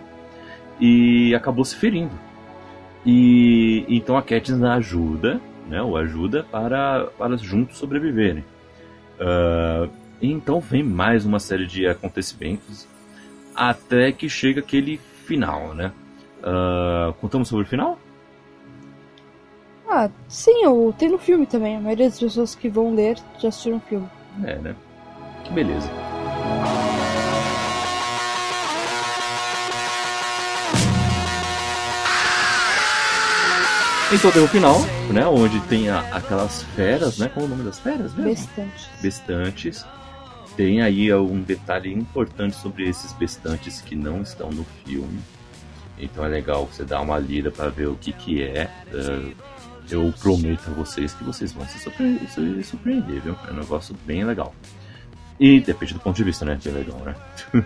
[0.80, 2.14] E acabou se ferindo.
[3.04, 5.82] E então a Katniss ajuda, né?
[5.82, 8.44] O ajuda para, para juntos sobreviverem.
[9.20, 9.88] Ah,
[10.20, 12.86] e então vem mais uma série de acontecimentos
[13.54, 15.92] até que chega aquele final, né?
[16.42, 17.98] Ah, contamos sobre o final?
[19.88, 21.76] Ah, sim, eu, tem no filme também.
[21.76, 24.08] A maioria das pessoas que vão ler já assistiram o filme.
[24.44, 24.76] É, né?
[25.44, 25.88] Que beleza.
[34.10, 34.80] Então tem o final,
[35.12, 35.26] né?
[35.26, 37.28] Onde tem a- aquelas feras, né?
[37.32, 38.30] Qual é o nome das feras mesmo?
[38.46, 38.90] Bastante.
[39.02, 39.86] Bestantes.
[40.58, 45.20] Tem aí um detalhe importante sobre esses bestantes que não estão no filme.
[45.96, 48.68] Então é legal você dar uma lida para ver o que que é.
[48.92, 49.32] Eh,
[49.88, 53.36] eu prometo a vocês que vocês vão se surpre- se surpreender, viu?
[53.46, 54.52] É um negócio bem legal.
[55.38, 56.58] E depende do ponto de vista, né?
[56.64, 57.14] Bem legal, né?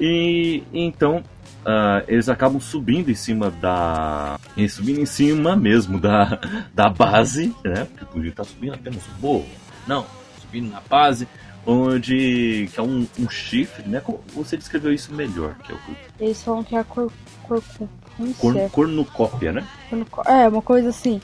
[0.00, 1.22] e então
[1.64, 4.40] ah, eles acabam subindo em cima da.
[4.68, 6.40] Subindo em cima mesmo da,
[6.74, 7.84] da base, né?
[7.84, 9.46] Porque podia estar subindo apenas o morro.
[9.86, 10.04] Não,
[10.40, 11.28] subindo na base,
[11.66, 12.68] onde.
[12.72, 14.00] que é um, um chifre, né?
[14.00, 15.78] Como Você descreveu isso melhor, que o
[16.20, 17.10] Eles falam que é a cor.
[17.46, 17.62] cor,
[18.38, 19.66] cor cornucópia, né?
[20.26, 21.20] É, uma coisa assim.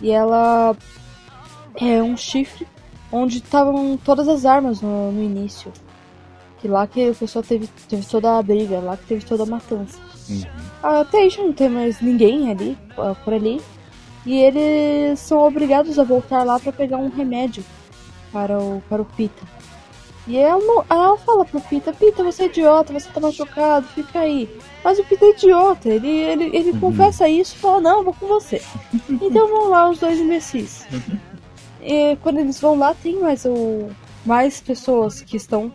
[0.00, 0.76] E ela
[1.74, 2.66] é um chifre
[3.10, 5.72] onde estavam todas as armas no, no início.
[6.60, 9.46] Que lá que o pessoal teve, teve toda a briga, lá que teve toda a
[9.46, 9.98] matança.
[10.28, 10.42] Uhum.
[10.82, 13.60] Até aí já não tem mais ninguém ali, ah, por ali.
[14.26, 17.64] E eles são obrigados a voltar lá para pegar um remédio
[18.32, 19.57] para o, para o Pita.
[20.28, 24.46] E ela, ela fala pro Pita, Pita, você é idiota, você tá machucado, fica aí.
[24.84, 26.80] Mas o Pita é idiota, ele, ele, ele uhum.
[26.80, 28.60] confessa isso e fala, não, vou com você.
[29.08, 30.86] então vão lá os dois imbecis.
[31.80, 33.88] E quando eles vão lá, tem mais, o,
[34.26, 35.72] mais pessoas que estão,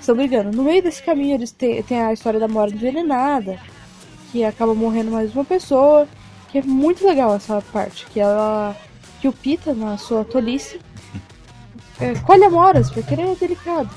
[0.00, 0.50] estão brigando.
[0.50, 3.56] No meio desse caminho eles têm, tem a história da morte envenenada,
[4.32, 6.08] que acaba morrendo mais uma pessoa,
[6.50, 8.76] que é muito legal essa parte, que ela
[9.20, 10.80] que o Pita, na sua tolice,
[12.00, 13.90] é, colhe amoras, porque ele é delicado.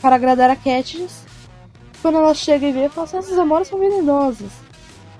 [0.00, 1.24] Para agradar a Katniss,
[2.00, 4.50] quando ela chega e vê, fala assim, essas amoras são venenosas.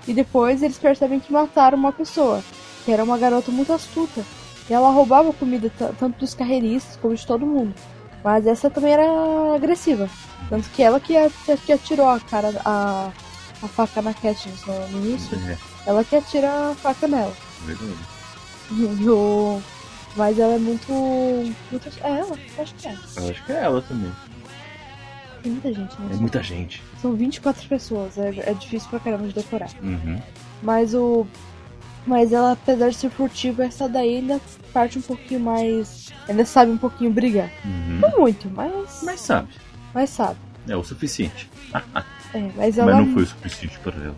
[0.07, 2.41] E depois eles percebem que mataram uma pessoa,
[2.85, 4.23] que era uma garota muito astuta.
[4.69, 7.73] E ela roubava comida tanto dos carreiristas como de todo mundo.
[8.23, 10.09] Mas essa também era agressiva.
[10.49, 11.13] Tanto que ela que,
[11.65, 13.11] que atirou a cara, a,
[13.61, 15.37] a faca na Katniss no início.
[15.47, 15.57] É.
[15.85, 17.33] Ela que atira a faca nela.
[17.65, 17.97] Verdade.
[18.71, 19.59] E o
[20.15, 20.91] mas ela é muito.
[21.71, 22.95] muito é ela, acho que é.
[23.17, 24.11] Eu acho que é ela também.
[25.41, 26.09] Tem muita gente, né?
[26.11, 26.83] É muita gente.
[27.01, 29.69] São 24 pessoas, é, é difícil pra caramba de decorar.
[29.81, 30.21] Uhum.
[30.61, 31.25] Mas o.
[32.05, 34.41] Mas ela, apesar de ser furtiva, essa daí ainda
[34.73, 36.11] parte um pouquinho mais.
[36.27, 37.51] Ainda sabe um pouquinho brigar.
[37.63, 37.99] Uhum.
[37.99, 39.01] Não muito, mas.
[39.03, 39.49] Mas sabe.
[39.93, 40.37] Mas sabe.
[40.67, 41.49] É o suficiente.
[42.33, 42.95] é, mas ela.
[42.95, 44.15] Mas não foi o suficiente para ela.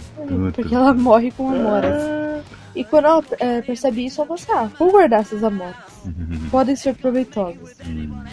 [0.48, 2.02] É, porque ela morre com amoras.
[2.02, 2.42] Ah.
[2.76, 5.76] E quando ela é, percebe isso, ela fala assim: ah, vou guardar essas amoras.
[6.06, 6.50] Uhum.
[6.50, 7.76] Podem ser proveitosas.
[7.86, 8.24] Uhum.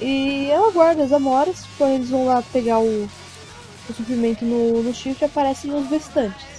[0.00, 1.64] E ela guarda as amoras.
[1.76, 3.08] Quando eles vão lá pegar o,
[3.88, 6.56] o suprimento no, no chifre, aparecem os restantes.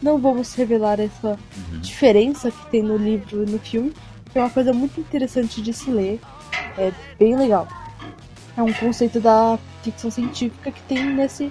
[0.00, 1.80] Não vamos revelar essa uhum.
[1.80, 3.92] diferença que tem no livro e no filme,
[4.30, 6.20] que é uma coisa muito interessante de se ler.
[6.76, 7.66] É bem legal.
[8.56, 11.50] É um conceito da ficção científica que tem nesse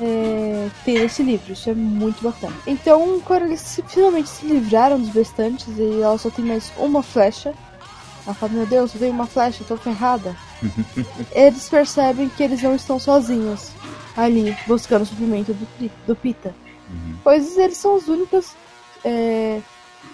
[0.00, 1.52] é, ter esse livro.
[1.52, 2.56] Isso é muito bacana.
[2.66, 7.54] Então, quando eles finalmente se livraram dos restantes e ela só tem mais uma flecha,
[8.24, 10.34] ela fala: Meu Deus, eu tenho uma flecha, tô ferrada.
[11.32, 13.70] eles percebem que eles não estão sozinhos
[14.16, 16.54] ali buscando o suprimento do, do Pita.
[16.88, 17.16] Uhum.
[17.22, 18.54] Pois eles são os únicos.
[19.04, 19.60] É,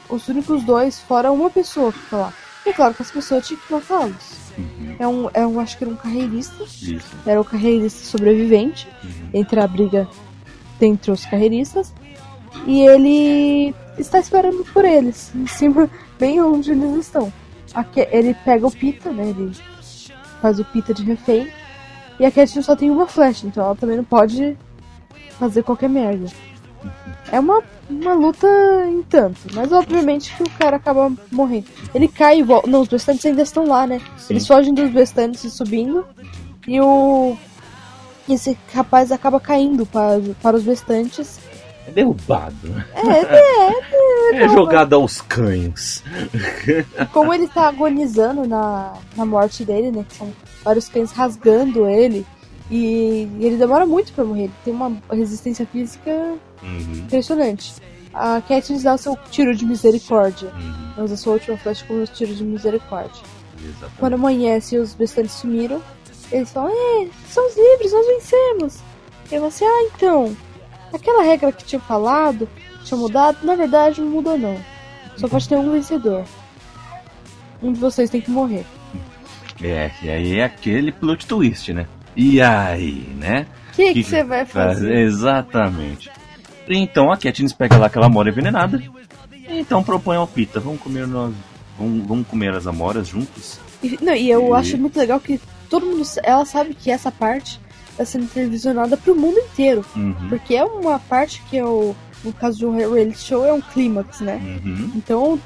[0.08, 2.34] os únicos dois, fora uma pessoa que tá lá.
[2.66, 4.50] E é claro que as pessoas tinham que matá-los.
[4.58, 4.96] Uhum.
[4.98, 6.64] É um, é um, acho que era um carreirista.
[6.64, 7.16] Isso.
[7.24, 9.30] Era o carreirista sobrevivente uhum.
[9.32, 10.08] entre a briga
[10.80, 11.94] entre os carreiristas.
[12.66, 15.88] E ele está esperando por eles, em cima,
[16.18, 17.32] bem onde eles estão.
[17.72, 19.28] Aqui, ele pega o Pita, né?
[19.30, 19.52] Ele
[20.40, 21.48] faz o Pita de refém.
[22.18, 24.56] E a Cat só tem uma flecha, então ela também não pode
[25.38, 26.26] fazer qualquer merda.
[27.30, 28.46] É uma, uma luta
[28.88, 31.66] em tanto, mas obviamente que o cara acaba morrendo.
[31.94, 32.68] Ele cai e volta.
[32.68, 34.00] Não, os bestantes ainda estão lá, né?
[34.18, 34.34] Sim.
[34.34, 36.04] Eles fogem dos bestantes subindo
[36.66, 37.36] e o.
[38.28, 41.38] Esse rapaz acaba caindo para, para os bestantes.
[41.86, 42.84] É derrubado.
[42.92, 46.02] É, é, é, é jogado aos canhos.
[47.12, 50.04] Como ele tá agonizando na, na morte dele, né?
[50.08, 50.32] Que são
[50.64, 52.26] vários cães rasgando ele.
[52.70, 54.44] E ele demora muito para morrer.
[54.44, 56.10] Ele tem uma resistência física
[56.62, 56.92] uhum.
[57.04, 57.74] impressionante.
[58.12, 60.50] A Katniss dá o seu tiro de misericórdia.
[60.96, 61.04] Uhum.
[61.04, 63.22] Usa sua última flecha como tiro de misericórdia.
[63.62, 63.98] Exatamente.
[63.98, 65.82] Quando amanhece e os bestantes sumiram,
[66.32, 68.78] eles falam: É, somos livres, nós vencemos.
[69.30, 70.36] E você, ah, então.
[70.92, 72.48] Aquela regra que tinha falado,
[72.84, 74.56] tinha mudado, na verdade não mudou não.
[75.16, 76.24] Só pode ter um vencedor.
[77.62, 78.64] Um de vocês tem que morrer.
[79.62, 81.86] É, e aí é aquele plot twist, né?
[82.16, 83.46] E aí, né?
[83.72, 84.96] O que, você vai fazer?
[84.96, 86.10] Exatamente.
[86.66, 88.82] Então a Katniss pega lá aquela amora envenenada.
[89.48, 91.34] Então propõe ao Pita, vamos comer nós.
[91.78, 93.60] Vamos, vamos comer as amoras juntos.
[93.82, 94.52] E, não, e eu e...
[94.52, 96.02] acho muito legal que todo mundo.
[96.22, 97.60] Ela sabe que essa parte
[97.90, 99.84] está sendo televisionada para o mundo inteiro.
[99.94, 100.28] Uhum.
[100.28, 101.94] Porque é uma parte que é o.
[102.24, 104.40] No caso de um reality show, é um clímax, né?
[104.64, 104.90] Uhum.
[104.96, 105.38] Então,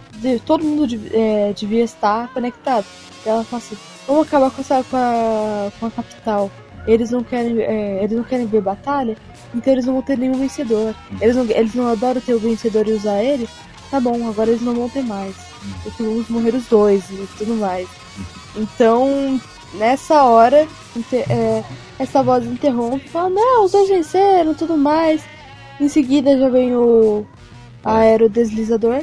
[0.46, 2.86] todo mundo é, devia estar conectado.
[3.26, 6.50] E ela fala assim: vamos acabar com, essa, com, a, com a capital.
[6.86, 9.16] Eles não querem, é, eles não querem ver batalha,
[9.54, 10.94] então eles não vão ter nenhum vencedor.
[11.20, 13.48] Eles não, eles não adoram ter o vencedor e usar ele.
[13.90, 15.34] Tá bom, agora eles não vão ter mais.
[15.82, 17.88] Porque vamos morrer os dois e tudo mais.
[18.56, 19.40] Então,
[19.74, 20.66] nessa hora,
[21.12, 21.64] é,
[21.98, 25.22] essa voz interrompe e fala, não, os dois venceram tudo mais.
[25.80, 27.26] Em seguida já vem o
[27.84, 29.02] aerodeslizador.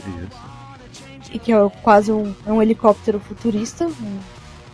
[1.31, 4.19] E que é quase um, é um helicóptero futurista, um,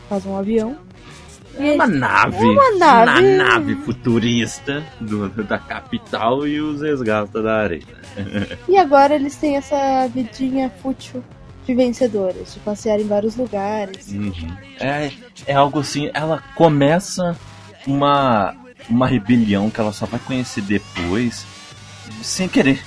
[0.07, 0.77] quase um avião.
[1.57, 2.37] É uma nave.
[2.37, 3.11] Uma nave.
[3.11, 8.03] Uma nave futurista do, da capital e os resgata da areia.
[8.67, 11.23] E agora eles têm essa vidinha fútil
[11.65, 14.09] de vencedores, de passear em vários lugares.
[14.09, 14.55] Uhum.
[14.79, 15.11] É,
[15.47, 17.35] é algo assim, ela começa
[17.87, 18.55] uma,
[18.89, 21.45] uma rebelião que ela só vai conhecer depois,
[22.21, 22.83] sem querer.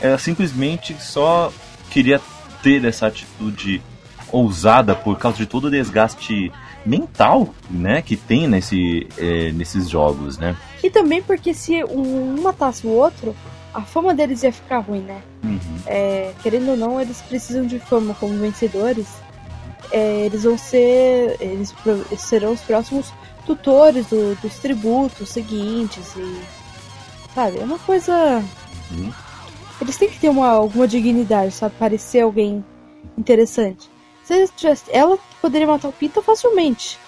[0.00, 1.52] Ela simplesmente só
[1.90, 2.20] queria
[2.62, 3.82] ter essa atitude
[4.30, 6.52] ousada por causa de todo o desgaste
[6.88, 10.56] mental, né, que tem nesse, é, nesses jogos, né?
[10.82, 13.36] E também porque se um matasse o outro,
[13.74, 15.20] a fama deles ia ficar ruim, né?
[15.44, 15.58] Uhum.
[15.86, 19.06] É, querendo ou não, eles precisam de fama como vencedores.
[19.90, 21.36] É, eles vão ser.
[21.40, 21.74] Eles
[22.16, 23.12] serão os próximos
[23.46, 26.40] tutores do, dos tributos seguintes e.
[27.34, 27.58] Sabe?
[27.58, 28.42] É uma coisa.
[28.90, 29.12] Uhum.
[29.80, 31.74] Eles têm que ter uma, alguma dignidade, sabe?
[31.78, 32.64] Parecer alguém
[33.16, 33.88] interessante.
[34.28, 36.98] Se ela poderia matar o Pita facilmente.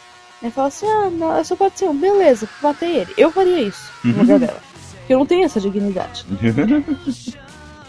[0.41, 0.51] Né?
[0.51, 3.13] Falar assim, ah, não, eu só pode ser um, beleza, matei ele.
[3.17, 4.61] Eu faria isso no lugar dela.
[4.99, 6.25] Porque eu não tenho essa dignidade.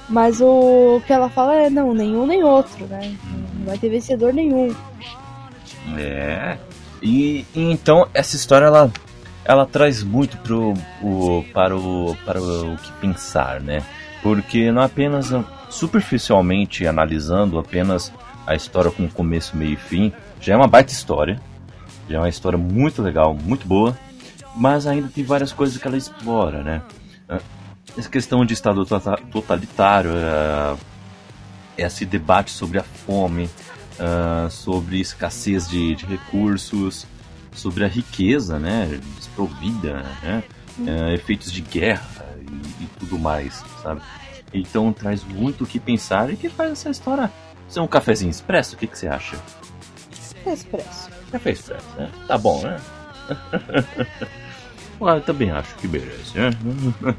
[0.10, 3.16] Mas o que ela fala é, não, nenhum nem outro, né?
[3.58, 4.76] Não vai ter vencedor nenhum.
[5.98, 6.58] É.
[7.02, 8.92] E, e então essa história ela,
[9.46, 13.82] ela traz muito pro, o, para, o, para o que pensar, né?
[14.22, 15.32] Porque não apenas
[15.70, 18.12] superficialmente analisando apenas
[18.46, 21.40] a história com começo, meio e fim, já é uma baita história.
[22.10, 23.98] Já é uma história muito legal, muito boa.
[24.56, 26.82] Mas ainda tem várias coisas que ela explora, né?
[27.98, 35.68] Essa questão de Estado tota-, totalitário, é, esse debate sobre a fome, uh, sobre escassez
[35.68, 37.06] de, de, recursos,
[37.52, 40.44] sobre a riqueza, né, desprovida, né,
[41.14, 44.02] efeitos de guerra e, e, tudo mais, sabe?
[44.54, 47.30] Então traz muito o que pensar e que faz essa história
[47.72, 48.76] ser um cafezinho expresso.
[48.76, 49.38] O que, que você acha?
[50.36, 51.10] Café expresso.
[51.32, 52.10] Café expresso, né?
[52.28, 52.80] Tá bom, né?
[55.02, 56.50] ah, eu também acho que merece, né?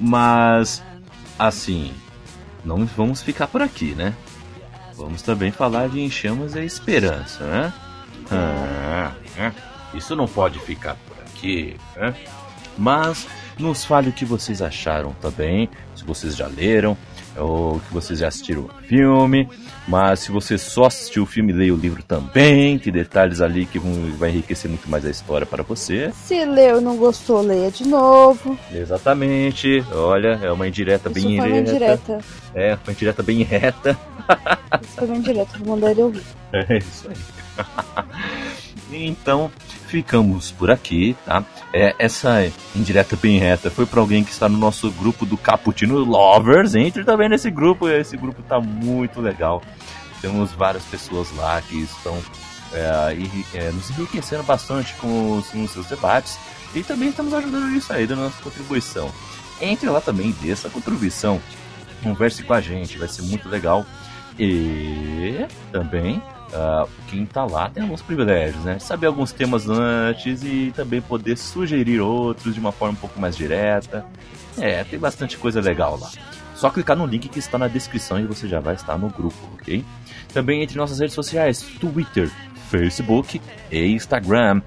[0.00, 0.82] Mas,
[1.38, 1.92] assim,
[2.64, 4.14] não vamos ficar por aqui, né?
[4.94, 7.72] Vamos também falar de enxamas e esperança, né?
[8.30, 9.52] Ah, é.
[9.94, 12.14] isso não pode ficar por aqui, né?
[12.76, 13.26] Mas
[13.58, 16.96] nos fale o que vocês acharam também, se vocês já leram,
[17.38, 19.48] ou que vocês já assistiram o filme.
[19.86, 22.78] Mas se você só assistiu o filme, leia o livro também.
[22.78, 26.12] Tem detalhes ali que vão, vai enriquecer muito mais a história para você.
[26.14, 28.58] Se leu e não gostou, leia de novo.
[28.70, 29.82] Exatamente.
[29.92, 32.18] Olha, é uma indireta Isso bem foi uma indireta.
[32.54, 33.98] É, uma indireta bem reta.
[34.82, 36.22] Isso foi uma indireta, vou mandar ele ouvir.
[36.52, 37.16] É isso aí.
[39.08, 39.50] então,
[39.86, 41.44] ficamos por aqui, tá?
[41.72, 45.98] É, essa indireta bem reta foi para alguém que está no nosso grupo do Caputino
[45.98, 46.74] Lovers.
[46.74, 49.62] Entre também nesse grupo, esse grupo tá muito legal.
[50.20, 52.18] Temos várias pessoas lá que estão
[52.72, 53.16] é,
[53.54, 56.38] é, nos enriquecendo bastante com os, com seus debates
[56.74, 59.12] e também estamos ajudando nisso aí, dando nossa contribuição.
[59.60, 61.40] Entre lá também, dê essa contribuição,
[62.02, 63.84] converse com a gente, vai ser muito legal.
[64.38, 68.78] E também Uh, quem tá lá tem alguns privilégios, né?
[68.78, 73.36] Saber alguns temas antes e também poder sugerir outros de uma forma um pouco mais
[73.36, 74.06] direta.
[74.56, 76.10] É, tem bastante coisa legal lá.
[76.54, 79.36] Só clicar no link que está na descrição e você já vai estar no grupo,
[79.54, 79.84] ok?
[80.32, 82.30] Também entre nossas redes sociais: Twitter,
[82.70, 83.40] Facebook
[83.70, 84.62] e Instagram.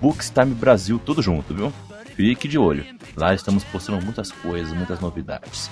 [0.00, 1.72] Bookstime Brasil, tudo junto, viu?
[2.16, 2.84] Fique de olho.
[3.16, 5.70] Lá estamos postando muitas coisas, muitas novidades.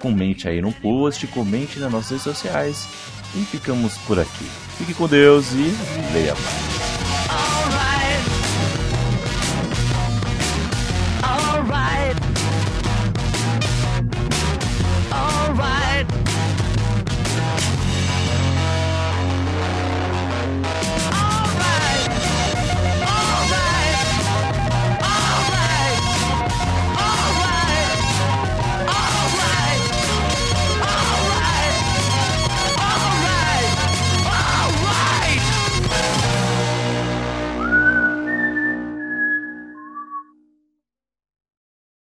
[0.00, 2.88] Comente aí no post, comente nas nossas redes sociais.
[3.34, 4.50] E ficamos por aqui.
[4.76, 5.74] Fique com Deus e
[6.12, 7.89] leia mais.